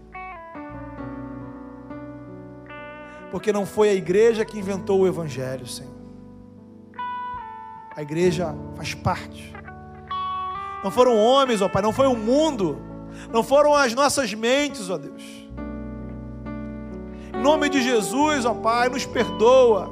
Porque 3.30 3.52
não 3.52 3.64
foi 3.64 3.88
a 3.88 3.94
igreja 3.94 4.44
que 4.44 4.58
inventou 4.58 5.00
o 5.00 5.06
Evangelho, 5.06 5.66
Senhor. 5.66 5.94
A 7.96 8.02
igreja 8.02 8.54
faz 8.76 8.94
parte. 8.94 9.52
Não 10.82 10.90
foram 10.90 11.16
homens, 11.16 11.60
ó 11.60 11.68
Pai, 11.68 11.82
não 11.82 11.92
foi 11.92 12.06
o 12.06 12.16
mundo, 12.16 12.80
não 13.30 13.42
foram 13.42 13.74
as 13.74 13.94
nossas 13.94 14.32
mentes, 14.32 14.88
ó 14.88 14.96
Deus. 14.96 15.22
Em 17.34 17.42
nome 17.42 17.68
de 17.68 17.82
Jesus, 17.82 18.44
ó 18.44 18.54
Pai, 18.54 18.88
nos 18.88 19.04
perdoa. 19.04 19.90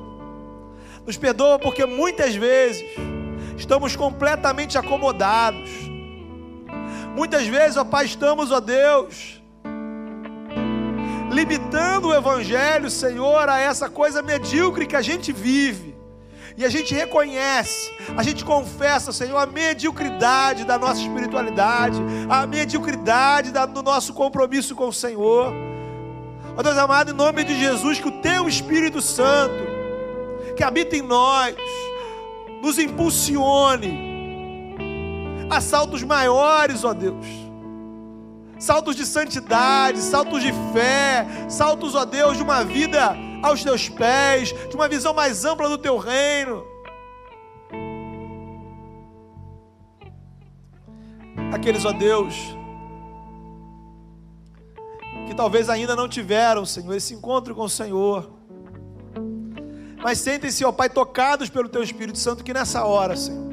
Nos 1.07 1.17
perdoa 1.17 1.59
porque 1.59 1.85
muitas 1.87 2.35
vezes 2.35 2.85
estamos 3.57 3.97
completamente 3.97 4.79
acomodados. 4.79 5.71
Muitas 7.15 7.47
vezes, 7.47 7.77
ó 7.77 7.85
Pai, 7.85 8.07
estamos, 8.07 8.51
ó 8.51 8.61
Deus, 8.61 9.38
limitando 11.39 12.09
o 12.09 12.15
Evangelho, 12.15 12.91
Senhor, 12.91 13.49
a 13.49 13.61
essa 13.61 13.89
coisa 13.89 14.21
medíocre 14.21 14.87
que 14.87 14.97
a 14.97 15.03
gente 15.03 15.33
vive. 15.33 15.97
E 16.57 16.65
a 16.65 16.69
gente 16.69 16.93
reconhece, 16.93 17.93
a 18.17 18.23
gente 18.25 18.45
confessa, 18.45 19.13
Senhor, 19.13 19.39
a 19.39 19.47
mediocridade 19.47 20.65
da 20.65 20.77
nossa 20.77 21.01
espiritualidade, 21.01 22.03
a 22.29 22.45
mediocridade 22.45 23.53
do 23.53 23.83
nosso 23.85 24.13
compromisso 24.13 24.75
com 24.75 24.89
o 24.89 24.93
Senhor. 24.93 25.53
Ó 26.57 26.63
Deus 26.63 26.77
amado, 26.77 27.13
em 27.13 27.15
nome 27.15 27.45
de 27.45 27.57
Jesus, 27.57 28.01
que 28.01 28.09
o 28.09 28.21
Teu 28.21 28.49
Espírito 28.49 29.01
Santo, 29.01 29.63
que 30.57 30.65
habita 30.65 30.97
em 30.97 31.03
nós, 31.03 31.55
nos 32.61 32.77
impulsione 32.81 33.97
a 35.49 35.61
saltos 35.61 36.03
maiores, 36.03 36.83
ó 36.83 36.93
Deus. 36.93 37.48
Saltos 38.59 38.97
de 38.97 39.07
santidade, 39.07 39.99
saltos 40.01 40.43
de 40.43 40.53
fé, 40.73 41.27
saltos, 41.49 41.95
ó 41.95 42.05
Deus, 42.05 42.37
de 42.37 42.43
uma 42.43 42.65
vida 42.65 43.17
aos 43.43 43.63
teus 43.63 43.89
pés, 43.89 44.53
de 44.69 44.75
uma 44.75 44.89
visão 44.89 45.15
mais 45.15 45.45
ampla 45.45 45.69
do 45.69 45.79
teu 45.79 45.97
reino. 45.97 46.65
Aqueles, 51.53 51.85
ó 51.85 51.93
Deus, 51.93 52.35
que 55.27 55.35
talvez 55.35 55.69
ainda 55.71 55.95
não 55.95 56.09
tiveram, 56.09 56.67
Senhor, 56.67 56.95
esse 56.95 57.15
encontro 57.15 57.55
com 57.55 57.63
o 57.63 57.69
Senhor, 57.69 58.31
mas 60.03 60.19
sentem-se, 60.19 60.65
ó 60.65 60.73
Pai, 60.73 60.89
tocados 60.89 61.49
pelo 61.49 61.69
Teu 61.69 61.83
Espírito 61.83 62.19
Santo, 62.19 62.45
que 62.45 62.53
nessa 62.53 62.85
hora, 62.85 63.17
Senhor, 63.17 63.48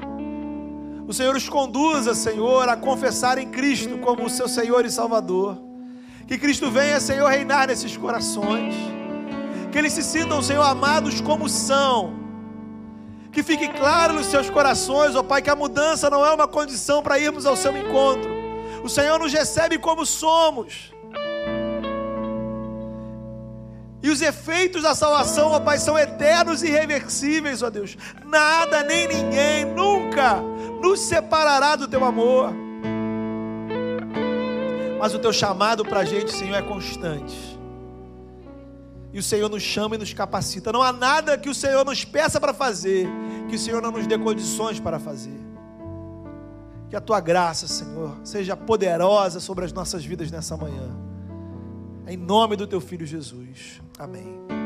o 1.08 1.14
Senhor 1.14 1.36
os 1.36 1.48
conduza, 1.48 2.16
Senhor, 2.16 2.68
a 2.68 2.76
confessar 2.76 3.38
em 3.38 3.50
Cristo 3.50 4.00
como 4.00 4.26
o 4.26 4.30
seu 4.30 4.48
Senhor 4.48 4.86
e 4.86 4.90
Salvador. 4.90 5.62
Que 6.28 6.38
Cristo 6.38 6.72
venha, 6.72 7.00
Senhor, 7.00 7.30
reinar 7.30 7.68
nesses 7.68 7.96
corações. 7.96 8.74
Que 9.72 9.78
eles 9.78 9.94
se 9.94 10.02
sintam, 10.02 10.42
Senhor, 10.42 10.64
amados 10.64 11.22
como 11.22 11.48
são. 11.48 12.16
Que 13.32 13.44
fique 13.44 13.68
claro 13.68 14.14
nos 14.14 14.26
seus 14.28 14.50
corações, 14.50 15.16
ó 15.16 15.22
Pai, 15.22 15.44
que 15.44 15.50
a 15.50 15.56
mudança 15.56 16.10
não 16.10 16.26
é 16.26 16.32
uma 16.32 16.48
condição 16.48 17.04
para 17.04 17.20
irmos 17.20 17.46
ao 17.46 17.56
seu 17.56 17.78
encontro. 17.78 18.32
O 18.84 18.90
Senhor 18.90 19.20
nos 19.20 19.32
recebe 19.32 19.78
como 19.78 20.06
somos. 20.06 20.92
E 24.02 24.10
os 24.10 24.22
efeitos 24.22 24.84
da 24.84 24.96
salvação, 24.96 25.50
ó 25.52 25.60
Pai, 25.60 25.78
são 25.78 25.98
eternos 26.00 26.64
e 26.64 26.68
irreversíveis, 26.68 27.62
ó 27.62 27.70
Deus. 27.70 27.96
Nada 28.24 28.82
nem 28.84 29.08
ninguém 29.08 29.66
nunca 29.66 30.42
nos 30.82 31.00
separará 31.00 31.76
do 31.76 31.88
teu 31.88 32.04
amor. 32.04 32.54
Mas 35.00 35.14
o 35.14 35.20
teu 35.20 35.32
chamado 35.32 35.84
para 35.86 36.00
a 36.00 36.06
gente, 36.06 36.32
Senhor, 36.32 36.56
é 36.56 36.62
constante. 36.62 37.56
E 39.14 39.20
o 39.20 39.24
Senhor 39.24 39.50
nos 39.50 39.64
chama 39.64 39.96
e 39.96 39.98
nos 39.98 40.14
capacita. 40.14 40.72
Não 40.72 40.82
há 40.82 40.92
nada 40.92 41.38
que 41.38 41.50
o 41.50 41.56
Senhor 41.56 41.86
nos 41.86 42.04
peça 42.04 42.40
para 42.40 42.54
fazer, 42.54 43.08
que 43.48 43.56
o 43.56 43.60
Senhor 43.60 43.82
não 43.82 43.92
nos 43.92 44.06
dê 44.08 44.18
condições 44.18 44.80
para 44.80 45.00
fazer. 45.00 45.40
Que 46.90 46.96
a 46.96 47.02
tua 47.02 47.20
graça, 47.20 47.68
Senhor, 47.68 48.18
seja 48.24 48.58
poderosa 48.58 49.40
sobre 49.40 49.64
as 49.64 49.72
nossas 49.72 50.04
vidas 50.04 50.30
nessa 50.32 50.58
manhã. 50.58 50.90
Em 52.08 52.18
nome 52.18 52.56
do 52.56 52.68
teu 52.68 52.82
filho 52.82 53.06
Jesus. 53.06 53.82
Amém. 53.98 54.65